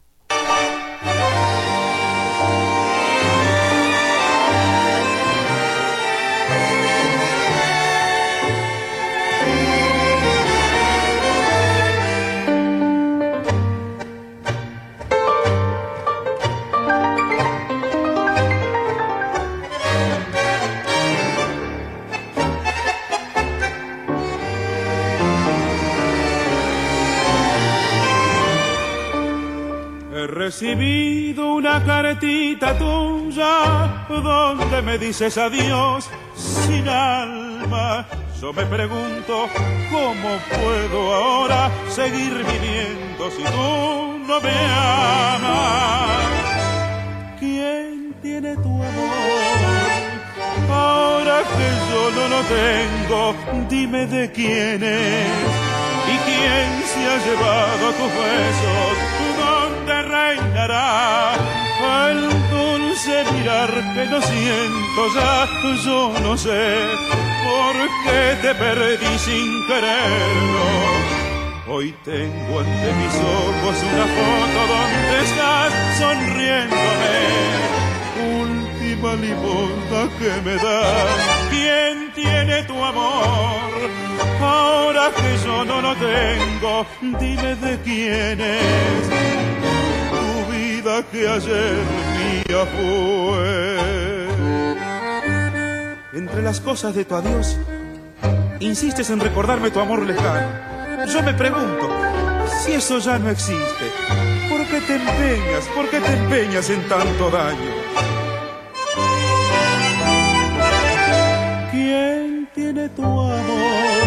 Recibido 30.56 31.56
una 31.56 31.84
cartita 31.84 32.78
tuya 32.78 34.06
donde 34.08 34.82
me 34.84 34.98
dices 34.98 35.38
adiós 35.38 36.10
sin 36.34 36.88
alma. 36.88 38.08
Yo 38.40 38.54
me 38.54 38.66
pregunto 38.66 39.50
cómo 39.92 40.38
puedo 40.50 41.14
ahora 41.14 41.70
seguir 41.90 42.32
viviendo 42.38 43.30
si 43.32 43.44
tú 43.44 44.18
no 44.26 44.40
me 44.40 44.54
amas. 44.72 46.24
¿Quién 47.38 48.16
tiene 48.22 48.56
tu 48.56 48.82
amor? 48.82 49.26
Ahora 50.72 51.42
que 51.58 51.68
yo 51.92 52.12
no 52.12 52.28
lo 52.30 52.42
tengo, 52.44 53.68
dime 53.70 54.06
de 54.06 54.32
quién 54.32 54.82
es 54.82 55.66
y 56.08 56.18
quién 56.30 56.84
se 56.92 57.06
ha 57.10 57.18
llevado 57.26 57.92
tus 57.92 58.08
besos 58.08 59.15
reinará 60.68 61.36
el 62.10 62.30
dulce 62.50 63.24
mirar 63.34 63.70
que 63.94 64.06
no 64.06 64.22
siento 64.22 65.02
ya, 65.14 65.48
yo 65.84 66.14
no 66.22 66.38
sé 66.38 66.76
por 67.44 67.76
qué 68.06 68.38
te 68.42 68.56
perdí 68.56 69.20
sin 69.20 69.68
quererlo. 69.68 70.66
Hoy 71.68 71.94
tengo 72.04 72.60
ante 72.60 72.94
mis 72.94 73.16
ojos 73.16 73.84
una 73.92 74.06
foto 74.16 74.60
donde 74.74 75.24
estás 75.24 75.74
sonriéndome. 75.98 77.16
Última 78.42 79.14
limosna 79.16 80.10
que 80.20 80.42
me 80.46 80.56
das. 80.56 81.50
¿Quién 81.50 82.12
tiene 82.14 82.64
tu 82.64 82.84
amor? 82.84 83.72
Ahora 84.42 85.12
que 85.16 85.38
yo 85.46 85.66
no 85.66 85.82
lo 85.82 85.96
tengo, 85.96 86.86
dime 87.02 87.56
de 87.56 87.80
quién 87.82 88.42
es 88.42 89.65
que 91.04 91.28
ayer 91.28 91.76
mía 92.18 92.66
fue. 92.76 94.28
Entre 96.14 96.42
las 96.42 96.62
cosas 96.62 96.96
de 96.96 97.04
tu 97.04 97.16
adiós, 97.16 97.58
insistes 98.60 99.10
en 99.10 99.20
recordarme 99.20 99.72
tu 99.72 99.80
amor 99.80 100.06
lejano. 100.06 100.48
Yo 101.08 101.22
me 101.22 101.34
pregunto, 101.34 101.90
si 102.64 102.74
eso 102.74 103.00
ya 103.00 103.20
no 103.20 103.30
existe, 103.30 103.86
¿por 104.50 104.66
qué 104.68 104.80
te 104.82 104.96
empeñas? 104.96 105.66
¿Por 105.76 105.90
qué 105.90 106.00
te 106.00 106.14
empeñas 106.14 106.70
en 106.70 106.88
tanto 106.88 107.30
daño? 107.30 107.74
¿Quién 111.72 112.48
tiene 112.56 112.90
tu 112.90 113.04
amor? 113.04 114.06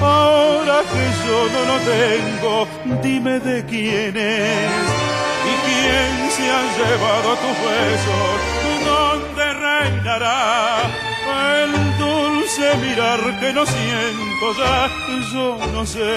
Ahora 0.00 0.82
que 0.92 1.04
yo 1.26 1.48
no 1.54 1.60
lo 1.70 1.78
tengo, 1.96 3.02
dime 3.02 3.40
de 3.40 3.64
quién 3.66 4.16
es 4.16 5.00
quién 5.66 6.30
se 6.30 6.50
ha 6.50 6.62
llevado 6.78 7.36
tus 7.42 7.56
besos, 7.68 8.36
¿dónde 8.84 9.44
reinará 9.52 10.82
el 11.62 11.72
dulce 11.98 12.76
mirar 12.76 13.40
que 13.40 13.52
no 13.52 13.66
siento 13.66 14.46
ya? 14.58 14.88
Yo 15.32 15.58
no 15.72 15.86
sé 15.86 16.14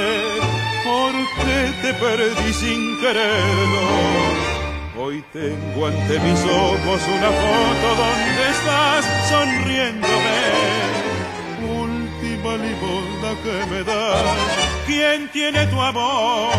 por 0.83 1.11
qué 1.45 1.71
te 1.81 1.93
perdí 1.93 2.53
sin 2.53 2.99
quererlo. 2.99 3.83
Hoy 4.99 5.23
tengo 5.33 5.87
ante 5.87 6.19
mis 6.19 6.39
ojos 6.43 7.01
una 7.17 7.29
foto 7.41 7.87
donde 8.03 8.49
estás 8.51 9.05
sonriéndome. 9.29 10.39
Última 11.67 12.55
limosna 12.57 13.31
que 13.43 13.65
me 13.71 13.83
das 13.83 14.62
¿Quién 14.85 15.29
tiene 15.31 15.65
tu 15.67 15.79
amor? 15.79 16.53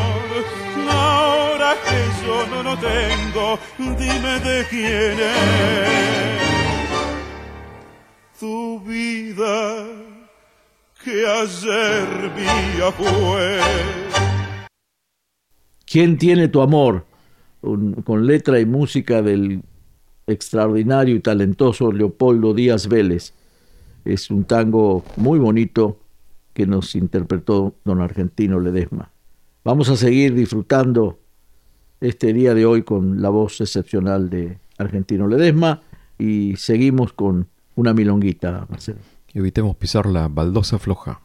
Ahora 0.91 1.75
que 1.85 2.27
yo 2.27 2.47
no 2.47 2.63
lo 2.63 2.79
tengo, 2.79 3.59
dime 3.99 4.41
de 4.41 4.67
quién 4.71 5.19
es 5.21 6.55
tu 8.41 8.81
vida 8.81 9.87
que 11.03 11.27
ayer 11.27 12.33
mía 12.37 12.93
fue. 12.97 13.61
¿Quién 15.87 16.17
tiene 16.19 16.49
tu 16.49 16.61
amor? 16.61 17.05
con 18.05 18.27
letra 18.27 18.61
y 18.61 18.67
música 18.67 19.23
del 19.23 19.63
extraordinario 20.27 21.17
y 21.17 21.21
talentoso 21.21 21.93
Leopoldo 21.93 22.53
Díaz 22.53 22.89
Vélez. 22.89 23.33
Es 24.05 24.31
un 24.31 24.45
tango 24.45 25.03
muy 25.17 25.39
bonito 25.39 26.04
que 26.55 26.67
nos 26.67 26.95
interpretó 26.95 27.75
don 27.85 28.01
Argentino 28.01 28.61
Ledesma. 28.61 29.11
Vamos 29.65 29.89
a 29.91 29.97
seguir 29.97 30.35
disfrutando 30.35 31.19
este 32.01 32.33
día 32.33 32.55
de 32.55 32.65
hoy 32.65 32.83
con 32.83 33.21
la 33.21 33.29
voz 33.29 33.61
excepcional 33.61 34.31
de 34.31 34.59
Argentino 34.79 35.27
Ledesma 35.27 35.83
y 36.19 36.55
seguimos 36.57 37.13
con 37.13 37.49
una 37.75 37.93
milonguita, 37.93 38.67
Marcelo. 38.71 39.01
Evitemos 39.33 39.77
pisar 39.77 40.07
la 40.07 40.29
baldosa 40.29 40.79
floja. 40.79 41.21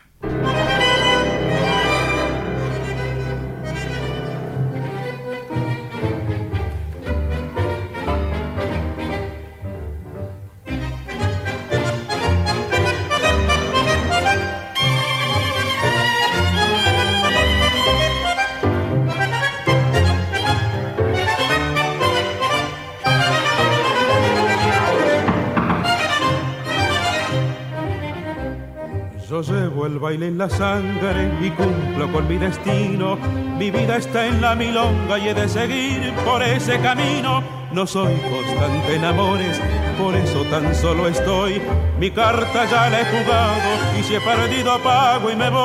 Baile 29.68 30.28
en 30.28 30.38
la 30.38 30.50
sangre 30.50 31.32
y 31.42 31.50
cumplo 31.52 32.12
con 32.12 32.28
mi 32.28 32.38
destino. 32.38 33.18
Mi 33.58 33.72
vida 33.72 33.98
está 33.98 34.26
en 34.26 34.42
la 34.42 34.56
milonga 34.56 35.20
y 35.20 35.30
he 35.30 35.34
de 35.34 35.50
seguir 35.50 36.14
por 36.26 36.42
ese 36.42 36.80
camino. 36.80 37.44
No 37.72 37.86
soy 37.86 38.16
constante 38.30 38.96
en 38.96 39.06
amores, 39.06 39.60
por 40.00 40.16
eso 40.16 40.44
tan 40.46 40.74
solo 40.74 41.08
estoy. 41.08 41.62
Mi 42.00 42.10
carta 42.10 42.66
ya 42.66 42.90
la 42.90 43.02
he 43.02 43.06
jugado 43.06 44.00
y 44.00 44.04
si 44.04 44.16
he 44.16 44.22
perdido 44.22 44.72
apago 44.72 45.30
y 45.30 45.36
me 45.36 45.50
voy. 45.50 45.60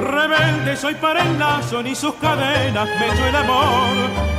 Rebelde 0.00 0.76
soy 0.76 0.94
para 0.94 1.22
el 1.22 1.38
lazo, 1.38 1.82
ni 1.82 1.94
sus 1.94 2.14
cadenas 2.14 2.88
me 3.00 3.06
echó 3.06 3.26
el 3.26 3.36
amor. 3.36 3.96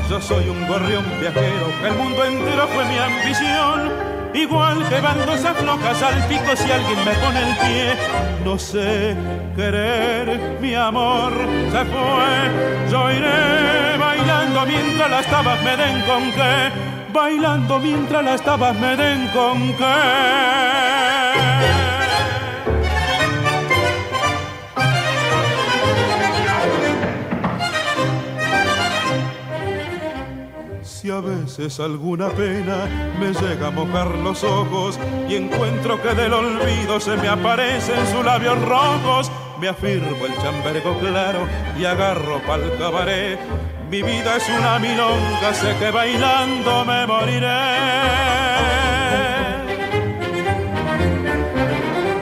Yo 0.10 0.22
soy 0.22 0.48
un 0.48 0.66
gorrión 0.68 1.04
viajero, 1.20 1.68
el 1.84 1.94
mundo 1.96 2.24
entero 2.24 2.68
fue 2.68 2.86
mi 2.86 2.98
ambición 2.98 4.07
igual 4.34 4.88
que 4.90 5.00
bandos 5.02 5.44
aflojas 5.46 6.02
al 6.04 6.28
pico 6.28 6.56
si 6.56 6.72
alguien 6.72 7.00
me 7.06 7.14
pone 7.14 7.40
el 7.50 7.58
pie. 7.58 7.96
No 8.44 8.58
sé 8.58 9.16
querer, 9.56 10.58
mi 10.62 10.74
amor 10.76 11.34
se 11.72 11.86
fue. 11.86 12.92
Yo 12.92 13.12
iré 13.12 13.98
bailando 13.98 14.66
mientras 14.66 15.10
las 15.10 15.26
tabas 15.28 15.62
me 15.64 15.78
den 15.78 16.02
con 16.02 16.32
qué. 16.32 16.72
Bailando 17.14 17.80
mientras 17.80 18.24
las 18.24 18.42
tabas 18.42 18.76
me 18.78 18.96
den 18.96 19.28
con 19.30 19.74
qué. 19.74 20.97
A 31.10 31.22
veces 31.22 31.80
alguna 31.80 32.30
pena 32.30 32.86
me 33.20 33.32
llega 33.32 33.68
a 33.68 33.72
mojar 33.72 34.08
los 34.08 34.44
ojos 34.44 35.00
y 35.30 35.36
encuentro 35.36 36.02
que 36.02 36.14
del 36.14 36.34
olvido 36.34 37.00
se 37.00 37.16
me 37.18 37.28
aparecen 37.28 38.08
sus 38.12 38.26
labios 38.26 38.60
rojos, 38.66 39.32
me 39.60 39.70
afirmo 39.70 40.26
el 40.26 40.36
chambergo 40.38 40.98
claro 41.00 41.48
y 41.80 41.86
agarro 41.86 42.42
pa'l 42.46 42.78
cabaret. 42.78 43.40
Mi 43.90 44.02
vida 44.02 44.36
es 44.36 44.50
una 44.50 44.80
milonga, 44.80 45.54
sé 45.54 45.76
que 45.80 45.92
bailando 45.92 46.84
me 46.84 47.08
moriré. 47.08 47.48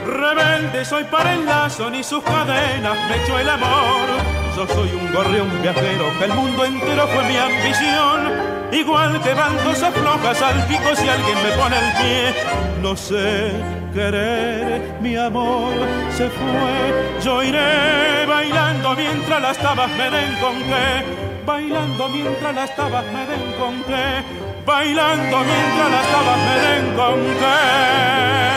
Rebelde 0.06 0.84
soy 0.84 1.04
para 1.04 1.34
el 1.34 1.44
lazo, 1.44 1.90
ni 1.90 2.04
sus 2.04 2.22
cadenas 2.22 2.96
me 3.08 3.22
echó 3.22 3.38
el 3.38 3.48
amor. 3.48 4.45
Yo 4.56 4.66
soy 4.68 4.88
un 4.90 5.12
gorrión 5.12 5.50
viajero, 5.60 6.06
que 6.18 6.24
el 6.24 6.32
mundo 6.32 6.64
entero 6.64 7.06
fue 7.08 7.24
mi 7.24 7.36
ambición 7.36 8.56
igual 8.72 9.20
que 9.22 9.34
bandos 9.34 9.82
aflojas 9.82 10.40
al 10.40 10.66
pico 10.66 10.96
si 10.96 11.06
alguien 11.06 11.36
me 11.42 11.50
pone 11.58 11.76
el 11.76 11.92
pie. 11.92 12.34
No 12.80 12.96
sé 12.96 13.52
querer, 13.92 14.80
mi 15.02 15.14
amor 15.14 15.74
se 16.10 16.30
fue. 16.30 17.20
Yo 17.22 17.42
iré 17.42 18.24
bailando 18.26 18.94
mientras 18.94 19.42
las 19.42 19.58
tabas 19.58 19.90
me 19.90 20.10
den 20.10 20.34
con 20.40 20.56
qué. 20.62 21.04
Bailando 21.44 22.08
mientras 22.08 22.54
las 22.54 22.74
tabas 22.74 23.04
me 23.12 23.26
den 23.26 23.52
con 23.60 23.82
qué. 23.84 24.24
Bailando 24.64 25.38
mientras 25.38 25.90
las 25.90 26.06
tabas 26.06 26.38
me 26.46 26.56
den 26.66 26.96
con 26.96 27.14
qué. 27.40 28.55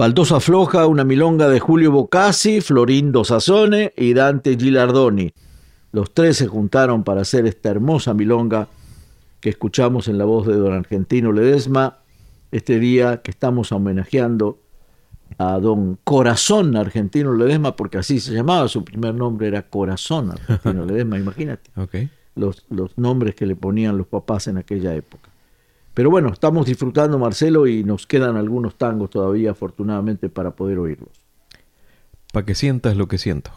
Baldosa 0.00 0.40
Floja, 0.40 0.86
una 0.86 1.04
milonga 1.04 1.46
de 1.46 1.60
Julio 1.60 1.92
Bocassi, 1.92 2.62
Florindo 2.62 3.22
Sassone 3.22 3.92
y 3.98 4.14
Dante 4.14 4.56
Gilardoni. 4.56 5.30
Los 5.92 6.14
tres 6.14 6.38
se 6.38 6.46
juntaron 6.46 7.04
para 7.04 7.20
hacer 7.20 7.44
esta 7.44 7.68
hermosa 7.68 8.14
milonga 8.14 8.68
que 9.40 9.50
escuchamos 9.50 10.08
en 10.08 10.16
la 10.16 10.24
voz 10.24 10.46
de 10.46 10.56
don 10.56 10.72
Argentino 10.72 11.32
Ledesma, 11.32 11.98
este 12.50 12.78
día 12.78 13.20
que 13.20 13.30
estamos 13.30 13.72
homenajeando 13.72 14.58
a 15.36 15.58
don 15.58 15.98
Corazón 16.02 16.78
Argentino 16.78 17.34
Ledesma, 17.34 17.76
porque 17.76 17.98
así 17.98 18.20
se 18.20 18.32
llamaba, 18.32 18.68
su 18.68 18.82
primer 18.82 19.14
nombre 19.14 19.48
era 19.48 19.68
Corazón 19.68 20.30
Argentino 20.30 20.82
Ledesma, 20.86 21.18
imagínate. 21.18 21.70
Los, 22.36 22.64
los 22.70 22.96
nombres 22.96 23.34
que 23.34 23.44
le 23.44 23.54
ponían 23.54 23.98
los 23.98 24.06
papás 24.06 24.46
en 24.46 24.56
aquella 24.56 24.94
época. 24.94 25.29
Pero 25.94 26.10
bueno, 26.10 26.30
estamos 26.32 26.66
disfrutando, 26.66 27.18
Marcelo, 27.18 27.66
y 27.66 27.84
nos 27.84 28.06
quedan 28.06 28.36
algunos 28.36 28.76
tangos 28.76 29.10
todavía, 29.10 29.50
afortunadamente, 29.50 30.28
para 30.28 30.52
poder 30.52 30.78
oírlos. 30.78 31.10
Para 32.32 32.46
que 32.46 32.54
sientas 32.54 32.96
lo 32.96 33.08
que 33.08 33.18
siento. 33.18 33.50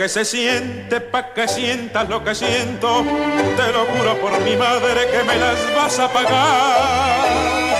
Que 0.00 0.08
se 0.08 0.24
siente, 0.24 0.98
pa' 0.98 1.34
que 1.34 1.46
sientas 1.46 2.08
lo 2.08 2.24
que 2.24 2.34
siento. 2.34 3.04
Te 3.54 3.70
lo 3.70 3.84
juro 3.84 4.18
por 4.18 4.40
mi 4.40 4.56
madre 4.56 5.06
que 5.12 5.22
me 5.24 5.36
las 5.36 5.58
vas 5.76 5.98
a 5.98 6.10
pagar. 6.10 7.76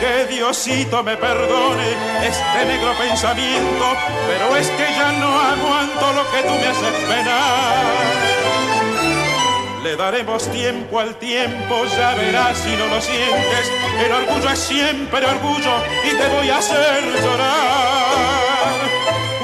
Que 0.00 0.34
Diosito 0.34 1.04
me 1.04 1.16
perdone 1.16 1.90
este 2.26 2.64
negro 2.66 2.92
pensamiento, 2.98 3.86
pero 4.26 4.56
es 4.56 4.68
que 4.68 4.82
ya 4.98 5.12
no 5.12 5.28
aguanto 5.28 6.12
lo 6.14 6.28
que 6.32 6.42
tú 6.42 6.54
me 6.54 6.66
haces 6.66 6.94
penar. 7.06 7.84
Le 9.84 9.94
daremos 9.94 10.50
tiempo 10.50 10.98
al 10.98 11.14
tiempo, 11.20 11.84
ya 11.96 12.14
verás 12.16 12.58
si 12.58 12.74
no 12.74 12.88
lo 12.88 13.00
sientes. 13.00 13.70
El 14.04 14.10
orgullo 14.10 14.50
es 14.50 14.58
siempre 14.58 15.24
orgullo 15.24 15.76
y 16.02 16.16
te 16.16 16.28
voy 16.34 16.50
a 16.50 16.58
hacer 16.58 17.04
llorar. 17.22 18.53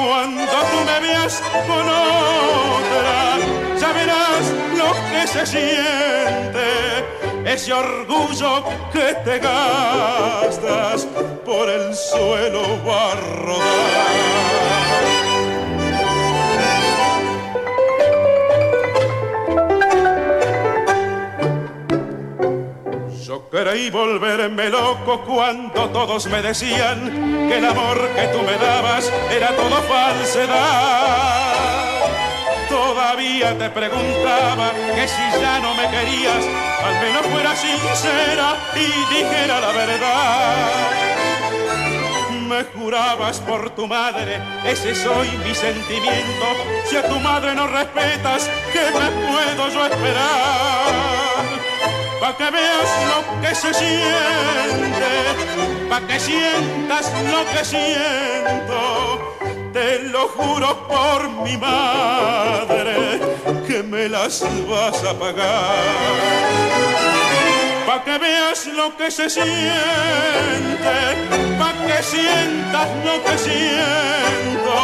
Cuando 0.03 0.43
tú 0.45 0.79
me 0.87 1.01
veas 1.01 1.43
con 1.67 1.87
otra, 1.87 3.37
ya 3.79 3.91
lo 4.79 4.95
que 5.11 5.27
se 5.27 5.45
siente, 5.45 7.05
ese 7.45 7.75
orgullo 7.75 8.65
que 8.95 9.15
te 9.25 9.39
gastas 9.41 11.07
por 11.45 11.69
el 11.69 11.95
suelo 11.95 12.63
va. 12.83 13.11
Creí 23.51 23.91
volverme 23.91 24.69
loco 24.69 25.23
cuando 25.23 25.89
todos 25.91 26.27
me 26.27 26.43
decían 26.43 27.49
que 27.49 27.59
el 27.59 27.65
amor 27.65 28.09
que 28.15 28.29
tú 28.29 28.43
me 28.43 28.57
dabas 28.59 29.13
era 29.31 29.55
todo 29.57 29.77
falsedad. 29.83 31.51
Todavía 32.69 33.59
te 33.59 33.71
preguntaba 33.71 34.71
que 34.95 35.09
si 35.09 35.41
ya 35.41 35.59
no 35.61 35.75
me 35.75 35.89
querías, 35.89 36.45
al 36.85 36.95
menos 37.01 37.27
fuera 37.27 37.57
sincera 37.57 38.57
y 38.75 39.15
dijera 39.15 39.61
la 39.61 39.73
verdad. 39.73 40.91
Me 42.49 42.65
jurabas 42.65 43.41
por 43.41 43.71
tu 43.71 43.87
madre, 43.87 44.41
ese 44.65 44.95
soy 44.95 45.29
mi 45.45 45.55
sentimiento. 45.55 46.47
Si 46.87 46.97
a 46.97 47.09
tu 47.09 47.19
madre 47.21 47.55
no 47.55 47.67
respetas, 47.67 48.49
¿qué 48.73 48.81
me 48.81 49.11
puedo 49.29 49.69
yo 49.69 49.87
esperar? 49.87 51.31
Pa' 52.21 52.37
que 52.37 52.51
veas 52.51 52.91
lo 53.11 53.19
que 53.41 53.55
se 53.55 53.73
siente, 53.73 55.13
pa' 55.89 56.01
que 56.07 56.21
sientas 56.21 57.07
lo 57.33 57.41
que 57.53 57.65
siento. 57.65 58.81
Te 59.73 60.01
lo 60.15 60.29
juro 60.29 60.87
por 60.89 61.31
mi 61.45 61.57
madre 61.57 63.21
que 63.67 63.83
me 63.83 64.09
las 64.09 64.43
vas 64.69 65.03
a 65.05 65.15
pagar. 65.19 66.15
Pa' 67.87 68.05
que 68.05 68.19
veas 68.19 68.67
lo 68.67 68.97
que 68.97 69.11
se 69.11 69.31
siente, 69.31 70.97
pa' 71.59 71.75
que 71.87 72.03
sientas 72.03 72.89
lo 73.07 73.15
que 73.25 73.39
siento, 73.39 74.77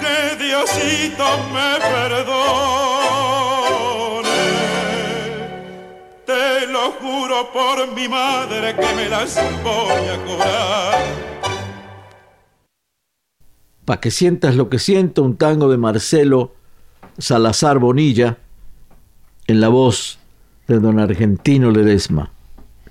que 0.00 0.36
Diosito 0.42 1.26
me 1.52 1.70
perdone. 1.92 3.23
Te 6.26 6.66
lo 6.66 6.92
juro 6.92 7.52
por 7.52 7.94
mi 7.94 8.08
madre 8.08 8.74
que 8.74 8.94
me 8.96 9.08
las 9.08 9.36
voy 9.62 10.08
a 10.08 10.24
cobrar. 10.24 10.94
Pa' 13.84 14.00
que 14.00 14.10
sientas 14.10 14.56
lo 14.56 14.70
que 14.70 14.78
siento, 14.78 15.22
un 15.22 15.36
tango 15.36 15.68
de 15.68 15.76
Marcelo 15.76 16.54
Salazar 17.18 17.78
Bonilla 17.78 18.38
en 19.46 19.60
la 19.60 19.68
voz 19.68 20.18
de 20.66 20.80
don 20.80 20.98
Argentino 20.98 21.70
Ledesma, 21.70 22.32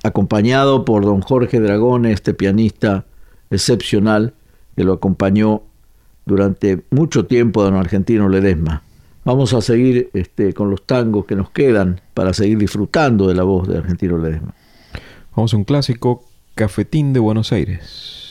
acompañado 0.04 0.86
por 0.86 1.04
don 1.04 1.22
Jorge 1.22 1.60
Dragón, 1.60 2.06
este 2.06 2.36
pianista 2.36 3.06
excepcional 3.50 4.36
que 4.76 4.84
lo 4.84 4.94
acompañó 4.94 5.64
durante 6.26 6.84
mucho 6.92 7.26
tiempo 7.26 7.64
don 7.64 7.76
Argentino 7.76 8.30
Ledesma. 8.30 8.84
Vamos 9.26 9.54
a 9.54 9.62
seguir 9.62 10.10
este, 10.14 10.54
con 10.54 10.70
los 10.70 10.86
tangos 10.86 11.26
que 11.26 11.36
nos 11.36 11.50
quedan 11.50 12.02
para 12.14 12.34
seguir 12.34 12.58
disfrutando 12.58 13.28
de 13.28 13.36
la 13.36 13.44
voz 13.44 13.68
de 13.68 13.78
Argentino 13.78 14.18
Ledesma. 14.18 14.54
Vamos 15.36 15.54
a 15.54 15.58
un 15.58 15.64
clásico, 15.64 16.26
Cafetín 16.56 17.14
de 17.14 17.20
Buenos 17.20 17.54
Aires. 17.54 18.23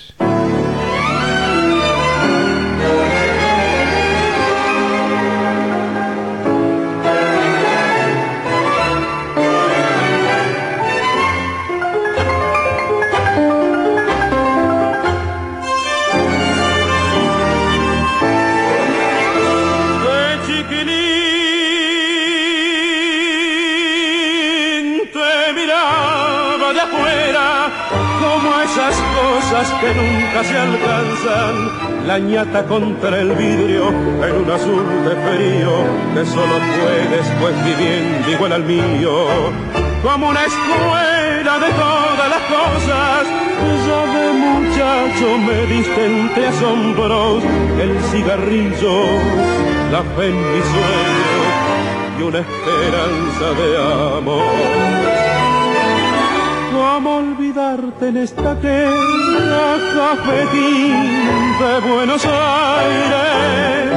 Que 29.70 29.94
nunca 29.94 30.42
se 30.42 30.58
alcanzan, 30.58 32.06
la 32.06 32.18
ñata 32.18 32.64
contra 32.64 33.20
el 33.20 33.30
vidrio 33.32 33.90
en 33.90 34.36
un 34.42 34.50
azul 34.50 34.84
de 35.04 35.14
frío 35.24 35.72
que 36.14 36.26
solo 36.26 36.56
fue 36.74 37.16
después 37.16 37.54
viviendo 37.64 38.28
igual 38.28 38.52
al 38.52 38.64
mío, 38.64 39.12
como 40.02 40.30
una 40.30 40.44
escuela 40.44 41.58
de 41.60 41.70
todas 41.70 42.28
las 42.28 42.42
cosas. 42.42 43.26
Ya 43.86 44.00
de 44.14 44.32
muchacho 44.32 45.38
me 45.38 45.66
diste 45.66 46.06
entre 46.06 46.48
asombros 46.48 47.42
el 47.80 47.96
cigarrillo, 48.10 48.94
la 49.92 50.02
fe 50.16 50.26
en 50.26 50.38
mi 50.52 50.60
sueño 50.72 51.42
y 52.18 52.22
una 52.22 52.38
esperanza 52.40 53.46
de 53.60 54.18
amor. 54.18 55.21
¿Cómo 56.72 57.16
olvidarte 57.16 58.08
en 58.08 58.16
esta 58.16 58.58
queda 58.58 59.76
cafetín 59.94 60.94
de 61.60 61.80
Buenos 61.86 62.24
Aires? 62.24 63.92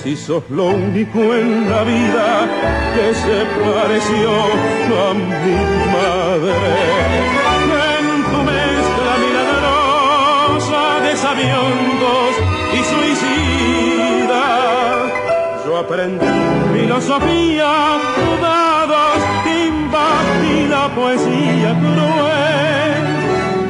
Si 0.00 0.14
sos 0.14 0.44
lo 0.48 0.66
único 0.66 1.18
en 1.34 1.68
la 1.68 1.82
vida 1.82 2.48
que 2.94 3.12
se 3.14 3.44
pareció 3.64 4.30
a 4.30 5.12
mi 5.12 5.56
madre. 5.92 6.70
En 7.98 8.06
tu 8.30 8.38
mezcla 8.52 9.12
milagrosa 9.24 10.82
de 11.02 11.12
sabiondos 11.16 12.32
y 12.74 12.80
suicidas, 12.94 14.38
yo 15.66 15.72
aprendí 15.78 16.26
filosofía, 16.72 17.70
dados 18.40 18.67
la 20.68 20.88
poesía 20.94 21.70
cruel 21.78 23.08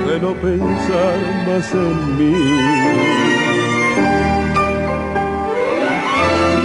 de 0.06 0.20
no 0.20 0.32
pensar 0.34 1.18
más 1.46 1.72
en 1.72 2.18
mí. 2.18 2.34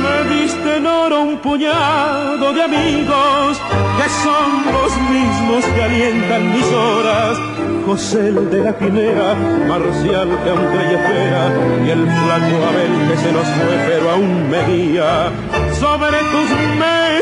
Me 0.03 0.35
diste 0.35 0.77
en 0.77 0.85
oro 0.87 1.21
un 1.21 1.37
puñado 1.39 2.53
de 2.53 2.61
amigos 2.63 3.61
que 3.97 4.09
son 4.23 4.49
los 4.75 4.91
mismos 5.09 5.65
que 5.73 5.83
alientan 5.83 6.53
mis 6.53 6.65
horas. 6.71 7.37
José 7.85 8.29
el 8.29 8.49
de 8.49 8.63
la 8.63 8.77
quimera, 8.77 9.35
Marcial 9.67 10.29
que 10.43 10.49
aún 10.49 10.67
cree 10.71 10.93
espera, 10.95 11.43
y 11.85 11.89
el 11.89 12.03
flaco 12.03 12.55
Abel 12.69 12.93
que 13.09 13.17
se 13.17 13.31
nos 13.33 13.45
fue 13.45 13.75
pero 13.87 14.11
aún 14.11 14.49
me 14.49 14.63
guía. 14.67 15.31
Sobre 15.79 16.17
tus 16.31 16.49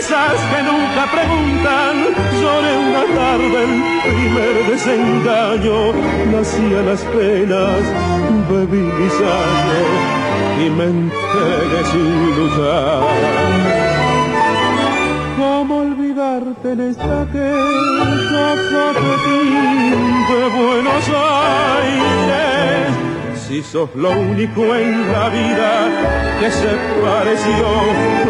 mesas 0.01 0.39
que 0.51 0.59
nunca 0.63 1.03
preguntan, 1.11 1.95
lloré 2.41 2.73
una 2.89 3.03
tarde 3.19 3.57
el 3.67 3.73
primer 4.09 4.55
desengaño, 4.71 5.77
nací 6.31 6.67
a 6.73 6.81
las 6.89 7.01
penas, 7.13 7.83
bebí 8.49 8.83
mis 8.99 9.13
años 9.13 9.89
y 10.59 10.69
me 10.71 10.85
entregué 10.85 11.81
sin 11.91 12.35
luchar 12.35 13.01
olvidarte 15.71 16.71
en 16.73 16.79
esta 16.81 17.25
queja 17.31 18.93
de 20.29 20.41
Buenos 20.57 21.05
Aires. 21.09 22.11
Si 23.51 23.59
sos 23.63 23.89
lo 23.95 24.11
único 24.11 24.61
en 24.75 25.11
la 25.11 25.27
vida 25.27 25.89
que 26.39 26.49
se 26.49 26.69
pareció 27.03 27.67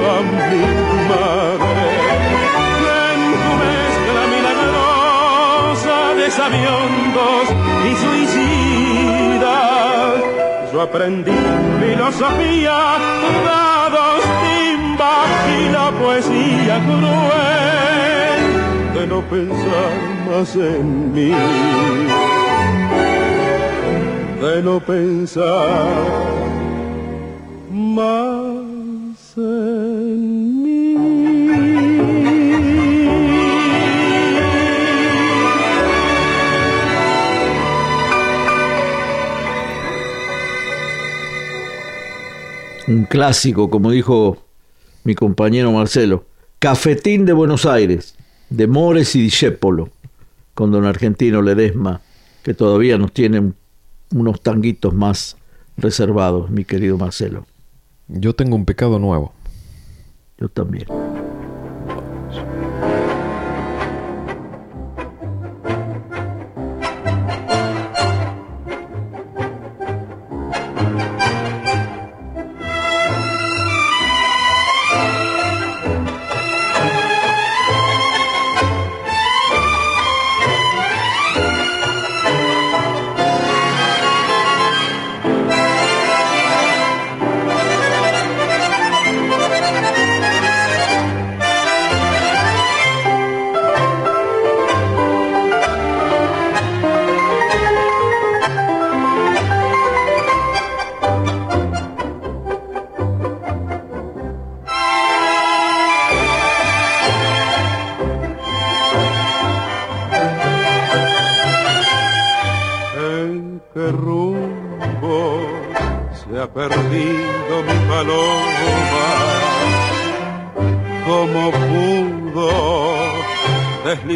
a 0.09 0.21
mi 0.49 0.65
madre. 1.11 1.91
En 3.13 3.21
tu 3.43 3.51
mezcla 3.61 4.21
milagrosa 4.33 5.97
de 6.15 6.27
sabiondos 6.31 7.45
y 7.87 7.89
suicidas, 8.03 10.15
yo 10.73 10.79
aprendí 10.81 11.39
filosofía, 11.79 12.77
dados 13.45 14.23
y 15.55 15.57
la 15.69 15.87
poesía 16.01 16.75
cruel 16.87 18.41
de 18.95 19.03
no 19.05 19.19
pensar 19.29 19.91
más 20.27 20.49
en 20.55 21.13
mí, 21.13 21.31
de 24.41 24.63
no 24.63 24.79
pensar 24.79 26.03
más 27.71 29.37
en 29.37 30.63
mí. 30.63 30.95
Un 42.87 43.05
clásico, 43.05 43.69
como 43.69 43.91
dijo 43.91 44.43
mi 45.03 45.13
compañero 45.13 45.71
Marcelo. 45.71 46.25
Cafetín 46.57 47.25
de 47.25 47.33
Buenos 47.33 47.67
Aires, 47.67 48.15
de 48.49 48.65
Mores 48.65 49.15
y 49.15 49.21
Discépolo, 49.21 49.89
con 50.55 50.71
don 50.71 50.85
Argentino 50.85 51.43
Ledesma, 51.43 52.01
que 52.43 52.55
todavía 52.55 52.97
nos 52.97 53.11
tiene 53.11 53.53
unos 54.11 54.41
tanguitos 54.41 54.93
más 54.93 55.37
reservados, 55.77 56.49
mi 56.49 56.65
querido 56.65 56.97
Marcelo. 56.97 57.45
Yo 58.07 58.35
tengo 58.35 58.55
un 58.55 58.65
pecado 58.65 58.99
nuevo. 58.99 59.33
Yo 60.37 60.49
también. 60.49 60.87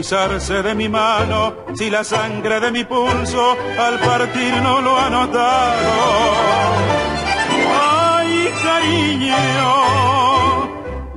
De 0.08 0.76
mi 0.76 0.88
mano 0.88 1.56
si 1.74 1.90
la 1.90 2.04
sangre 2.04 2.60
de 2.60 2.72
mi 2.72 2.84
pulso 2.84 3.58
al 3.80 4.00
partir 4.00 4.54
no 4.62 4.80
lo 4.80 4.96
ha 4.96 5.10
notado? 5.10 5.90
¡Ay, 8.14 8.54
cariño! 8.64 9.36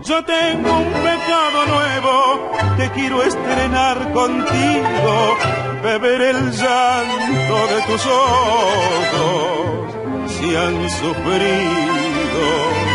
Yo 0.03 0.25
tengo 0.25 0.79
un 0.79 0.91
pecado 0.91 1.67
nuevo 1.67 2.51
que 2.79 2.89
quiero 2.93 3.23
estrenar 3.23 4.11
contigo, 4.15 5.37
beber 5.83 6.23
el 6.23 6.51
llanto 6.51 7.67
de 7.73 7.83
tus 7.89 8.07
ojos 8.07 9.93
si 10.29 10.57
han 10.57 10.89
sufrido. 10.89 12.88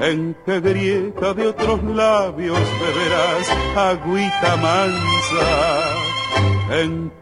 En 0.00 0.34
qué 0.46 0.60
grieta 0.60 1.34
de 1.34 1.48
otros 1.48 1.84
labios 1.84 2.58
beberás 2.80 3.50
agüita 3.76 4.56
mansa, 4.56 5.82
en 6.70 7.12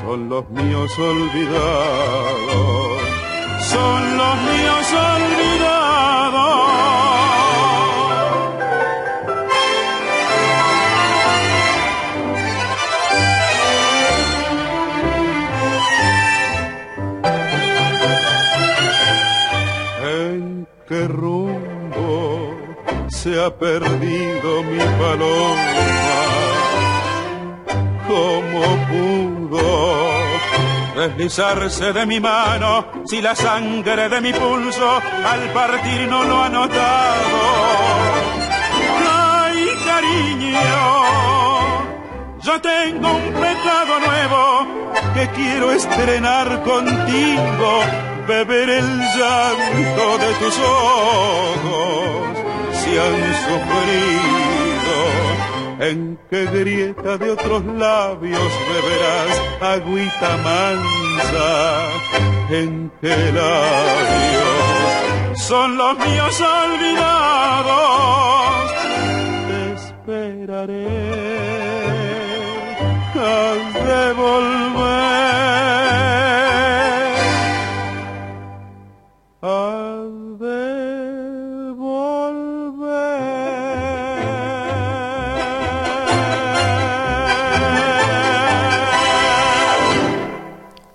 son 0.00 0.28
los 0.28 0.48
míos 0.50 0.96
olvidados, 0.96 3.02
son 3.72 4.16
los 4.16 4.36
míos 4.42 4.94
olvidados. 4.94 6.97
Se 23.28 23.40
ha 23.44 23.50
perdido 23.50 24.62
mi 24.62 24.78
paloma. 24.78 25.70
¿Cómo 28.06 28.62
pudo 28.88 29.66
deslizarse 30.96 31.92
de 31.92 32.06
mi 32.06 32.20
mano 32.20 32.86
si 33.04 33.20
la 33.20 33.34
sangre 33.34 34.08
de 34.08 34.20
mi 34.20 34.32
pulso 34.32 34.88
al 35.32 35.40
partir 35.52 36.08
no 36.08 36.24
lo 36.24 36.42
ha 36.42 36.48
notado? 36.48 37.40
¡Ay, 39.10 39.66
cariño! 39.84 40.58
Yo 42.40 42.60
tengo 42.62 43.08
un 43.12 43.32
pecado 43.46 43.92
nuevo 44.08 44.40
que 45.14 45.28
quiero 45.38 45.72
estrenar 45.72 46.62
contigo 46.62 47.80
beber 48.26 48.70
el 48.70 49.00
llanto 49.16 50.18
de 50.18 50.32
tus 50.40 50.58
ojos 50.58 52.37
sufrido. 53.46 54.98
En 55.80 56.18
qué 56.28 56.44
grieta 56.46 57.16
de 57.18 57.30
otros 57.30 57.64
labios 57.64 58.52
beberás 58.68 59.40
agüita 59.60 60.36
mansa, 60.38 61.48
en 62.50 62.90
qué 63.00 63.16
labios 63.32 64.68
son 65.46 65.76
los 65.76 65.98
míos 65.98 66.40
olvidados. 66.40 67.76
Te 69.48 69.58
esperaré, 69.74 70.87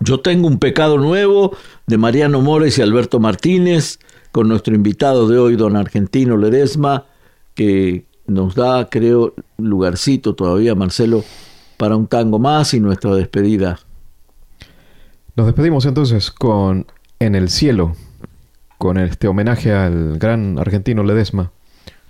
Yo 0.03 0.19
tengo 0.19 0.47
un 0.47 0.59
pecado 0.59 0.97
nuevo 0.97 1.55
de 1.87 1.97
Mariano 1.97 2.41
Mores 2.41 2.77
y 2.77 2.81
Alberto 2.81 3.21
Martínez, 3.21 3.99
con 4.33 4.49
nuestro 4.49 4.75
invitado 4.75 5.29
de 5.29 5.37
hoy, 5.37 5.55
don 5.55 5.77
Argentino 5.77 6.35
Ledesma, 6.35 7.05
que 7.55 8.05
nos 8.27 8.53
da, 8.53 8.89
creo, 8.89 9.33
lugarcito 9.57 10.35
todavía, 10.35 10.75
Marcelo, 10.75 11.23
para 11.77 11.95
un 11.95 12.07
tango 12.07 12.37
más 12.37 12.73
y 12.73 12.81
nuestra 12.81 13.15
despedida. 13.15 13.79
Nos 15.37 15.45
despedimos 15.45 15.85
entonces 15.85 16.31
con 16.31 16.85
En 17.19 17.35
el 17.35 17.49
cielo, 17.49 17.95
con 18.77 18.97
este 18.97 19.29
homenaje 19.29 19.71
al 19.71 20.17
gran 20.19 20.59
argentino 20.59 21.03
Ledesma, 21.03 21.51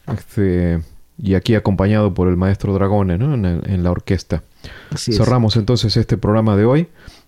este, 0.07 0.81
y 1.19 1.35
aquí 1.35 1.53
acompañado 1.53 2.15
por 2.15 2.27
el 2.27 2.37
maestro 2.37 2.73
Dragone 2.73 3.13
en, 3.13 3.83
la 3.83 3.91
orquesta. 3.91 4.41
Cerramos 4.95 5.57
entonces 5.57 5.95
este 5.95 6.17
programa 6.17 6.55
de 6.55 6.65
hoy 6.65 6.87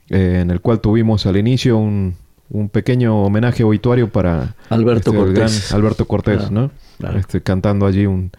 eh, 0.10 0.40
en 0.42 0.52
el 0.52 0.62
cual 0.62 0.82
tuvimos 0.82 1.26
al 1.26 1.38
inicio 1.38 1.78
un, 1.78 2.16
un 2.50 2.70
pequeño 2.70 3.24
homenaje 3.24 3.64
obituario 3.64 4.10
para 4.10 4.56
Alberto 4.70 5.12
este, 5.12 5.24
Cortés, 5.24 5.74
Alberto 5.74 6.08
Cortés 6.08 6.52
¿no? 6.52 6.72
Este, 7.16 7.42
cantando 7.42 7.86
allí 7.86 8.06
un, 8.06 8.32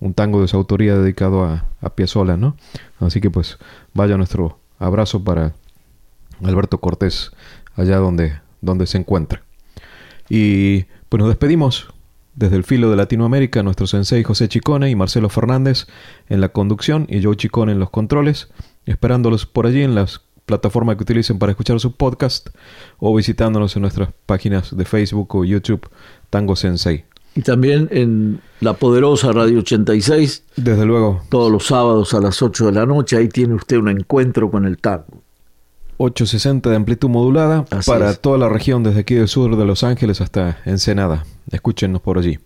un, 0.00 0.14
tango 0.14 0.42
de 0.42 0.48
su 0.48 0.56
autoría 0.56 0.96
dedicado 0.96 1.44
a, 1.44 1.64
a 1.80 1.90
Piazzolla, 1.90 2.36
¿no? 2.36 2.56
Así 3.00 3.20
que 3.20 3.30
pues 3.30 3.58
vaya 3.92 4.16
nuestro 4.16 4.58
abrazo 4.78 5.24
para 5.24 5.54
Alberto 6.42 6.78
Cortés 6.78 7.32
allá 7.76 7.96
donde, 7.96 8.34
donde 8.60 8.86
se 8.86 8.98
encuentra. 8.98 9.42
Y 10.28 10.84
pues 11.08 11.20
nos 11.20 11.28
despedimos 11.28 11.88
desde 12.34 12.56
el 12.56 12.64
filo 12.64 12.90
de 12.90 12.96
Latinoamérica, 12.96 13.62
nuestro 13.62 13.86
sensei 13.86 14.22
José 14.22 14.48
Chicone 14.48 14.90
y 14.90 14.96
Marcelo 14.96 15.28
Fernández 15.28 15.86
en 16.28 16.40
la 16.40 16.48
conducción 16.48 17.06
y 17.08 17.22
Joe 17.22 17.36
Chicone 17.36 17.72
en 17.72 17.78
los 17.78 17.90
controles, 17.90 18.48
esperándolos 18.86 19.46
por 19.46 19.66
allí 19.66 19.82
en 19.82 19.94
las 19.94 20.22
plataforma 20.46 20.96
que 20.96 21.02
utilicen 21.02 21.38
para 21.38 21.52
escuchar 21.52 21.80
su 21.80 21.96
podcast 21.96 22.50
o 22.98 23.14
visitándonos 23.14 23.74
en 23.76 23.82
nuestras 23.82 24.10
páginas 24.26 24.76
de 24.76 24.84
Facebook 24.84 25.34
o 25.34 25.44
YouTube 25.44 25.88
Tango 26.30 26.56
Sensei. 26.56 27.04
Y 27.36 27.42
también 27.42 27.88
en 27.90 28.40
la 28.60 28.74
poderosa 28.74 29.32
Radio 29.32 29.58
86. 29.58 30.44
Desde 30.56 30.86
luego. 30.86 31.22
Todos 31.28 31.50
los 31.50 31.66
sábados 31.66 32.14
a 32.14 32.20
las 32.20 32.40
8 32.40 32.66
de 32.66 32.72
la 32.72 32.86
noche. 32.86 33.16
Ahí 33.16 33.28
tiene 33.28 33.54
usted 33.54 33.76
un 33.76 33.88
encuentro 33.88 34.50
con 34.50 34.64
el 34.66 34.78
tango. 34.78 35.22
860 35.96 36.70
de 36.70 36.76
amplitud 36.76 37.08
modulada 37.08 37.64
para 37.86 38.14
toda 38.14 38.38
la 38.38 38.48
región 38.48 38.82
desde 38.82 39.00
aquí 39.00 39.14
del 39.14 39.28
sur 39.28 39.56
de 39.56 39.64
Los 39.64 39.84
Ángeles 39.84 40.20
hasta 40.20 40.58
Ensenada. 40.64 41.24
Escúchenos 41.50 42.00
por 42.00 42.18
allí. 42.18 42.38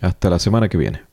Hasta 0.00 0.30
la 0.30 0.38
semana 0.38 0.68
que 0.68 0.76
viene. 0.76 1.05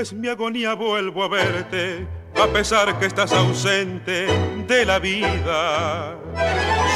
Es 0.00 0.12
mi 0.14 0.28
agonía 0.28 0.74
vuelvo 0.74 1.24
a 1.24 1.28
verte, 1.28 2.06
a 2.34 2.46
pesar 2.46 2.98
que 2.98 3.04
estás 3.04 3.32
ausente 3.32 4.26
de 4.66 4.84
la 4.86 4.98
vida. 4.98 6.16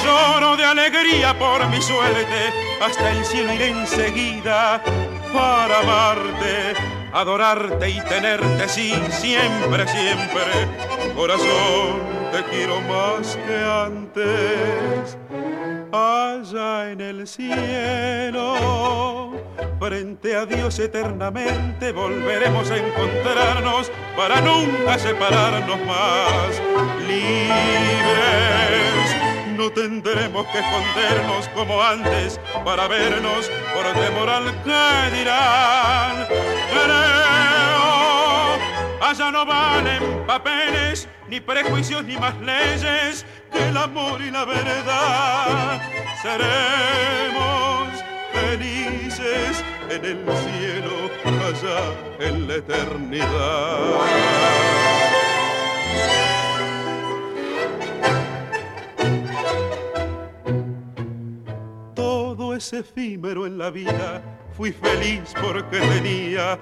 Lloro 0.02 0.56
de 0.56 0.64
alegría 0.64 1.38
por 1.38 1.68
mi 1.68 1.82
suerte, 1.82 2.50
hasta 2.80 3.10
el 3.12 3.22
cielo 3.26 3.52
iré 3.52 3.68
enseguida 3.68 4.82
para 5.34 5.80
amarte, 5.80 6.74
adorarte 7.12 7.90
y 7.90 8.00
tenerte, 8.00 8.68
sí, 8.68 8.94
siempre, 9.10 9.86
siempre. 9.86 10.68
Corazón, 11.14 12.00
te 12.32 12.42
quiero 12.44 12.80
más 12.82 13.36
que 13.46 13.56
antes 13.56 15.18
allá 15.92 16.90
en 16.90 17.00
el 17.02 17.26
cielo. 17.26 18.54
Frente 19.78 20.36
a 20.36 20.46
Dios 20.46 20.78
eternamente 20.78 21.92
volveremos 21.92 22.70
a 22.70 22.76
encontrarnos 22.76 23.90
para 24.16 24.40
nunca 24.40 24.98
separarnos 24.98 25.78
más. 25.84 26.62
Libres 27.06 28.64
no 29.56 29.70
tendremos 29.70 30.46
que 30.48 30.58
escondernos 30.58 31.48
como 31.54 31.82
antes 31.82 32.40
para 32.64 32.88
vernos 32.88 33.50
por 33.74 33.84
temor 33.92 34.30
al 34.30 34.52
que 34.62 35.16
dirán. 35.16 36.26
Creo, 36.70 37.88
allá 39.02 39.30
no 39.30 39.44
valen 39.44 40.24
papeles, 40.26 41.08
ni 41.28 41.40
prejuicios, 41.40 42.04
ni 42.04 42.16
más 42.16 42.38
leyes 42.40 43.26
que 43.52 43.68
el 43.68 43.76
amor 43.76 44.20
y 44.22 44.30
la 44.30 44.44
verdad. 44.44 45.80
Seremos 46.22 47.73
felices 48.44 49.64
en 49.90 50.04
el 50.04 50.18
cielo, 50.44 51.10
allá 51.48 52.26
en 52.26 52.48
la 52.48 52.54
eternidad. 52.54 53.94
es 62.56 62.72
efímero 62.72 63.46
en 63.46 63.58
la 63.58 63.70
vida, 63.70 64.22
fui 64.56 64.72
feliz 64.72 65.34
porque 65.40 65.80
tenía 65.80 66.58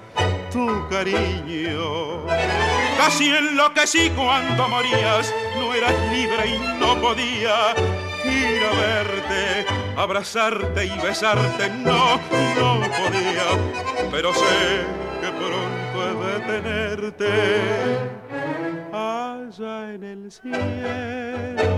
tu 0.51 0.87
cariño. 0.89 2.25
Casi 2.97 3.29
enloquecí 3.29 4.09
cuando 4.11 4.67
morías, 4.67 5.33
no 5.57 5.73
eras 5.73 5.93
libre 6.11 6.47
y 6.47 6.79
no 6.79 6.99
podía 6.99 7.75
ir 8.25 8.63
a 8.63 8.71
verte, 8.71 9.65
abrazarte 9.97 10.85
y 10.85 10.97
besarte, 10.99 11.69
no, 11.69 12.17
no 12.55 12.81
podía, 12.81 13.47
pero 14.11 14.33
sé 14.33 14.85
que 15.21 15.29
pronto 15.31 15.97
he 16.03 16.13
de 16.25 16.39
tenerte 16.59 17.31
allá 18.91 19.93
en 19.93 20.03
el 20.03 20.31
cielo. 20.31 21.73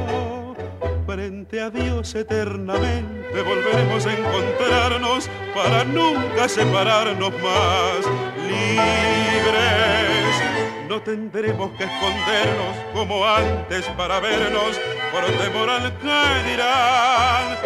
Frente 1.05 1.61
a 1.61 1.69
Dios 1.69 2.13
eternamente 2.15 3.41
volveremos 3.41 4.05
a 4.05 4.13
encontrarnos 4.13 5.29
para 5.53 5.83
nunca 5.83 6.49
separarnos 6.49 7.31
más. 7.41 8.05
Libres, 8.47 10.04
no 10.87 11.01
tendremos 11.01 11.71
que 11.77 11.83
escondernos 11.83 12.77
como 12.93 13.25
antes 13.25 13.85
para 13.97 14.19
vernos 14.19 14.79
por 15.11 15.25
temor 15.25 15.69
al 15.69 15.97
que 15.97 16.49
dirán. 16.49 17.57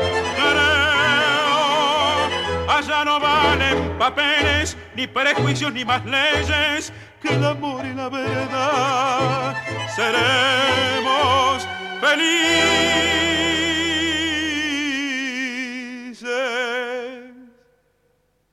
allá 2.68 3.04
no 3.04 3.20
valen 3.20 3.98
papeles, 3.98 4.78
ni 4.96 5.06
prejuicios, 5.08 5.74
ni 5.74 5.84
más 5.84 6.06
leyes 6.06 6.94
que 7.22 7.34
el 7.36 7.44
amor 7.44 7.86
y 7.86 7.94
la 7.94 8.08
verdad. 8.10 9.56
Seremos 9.96 11.68
felices 12.00 12.40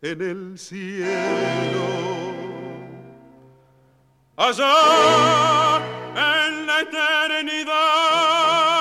en 0.03 0.23
el 0.23 0.59
cielo. 0.59 2.36
Allá 4.39 5.81
en 6.15 6.67
la 6.67 6.81
eternidad. 6.81 8.76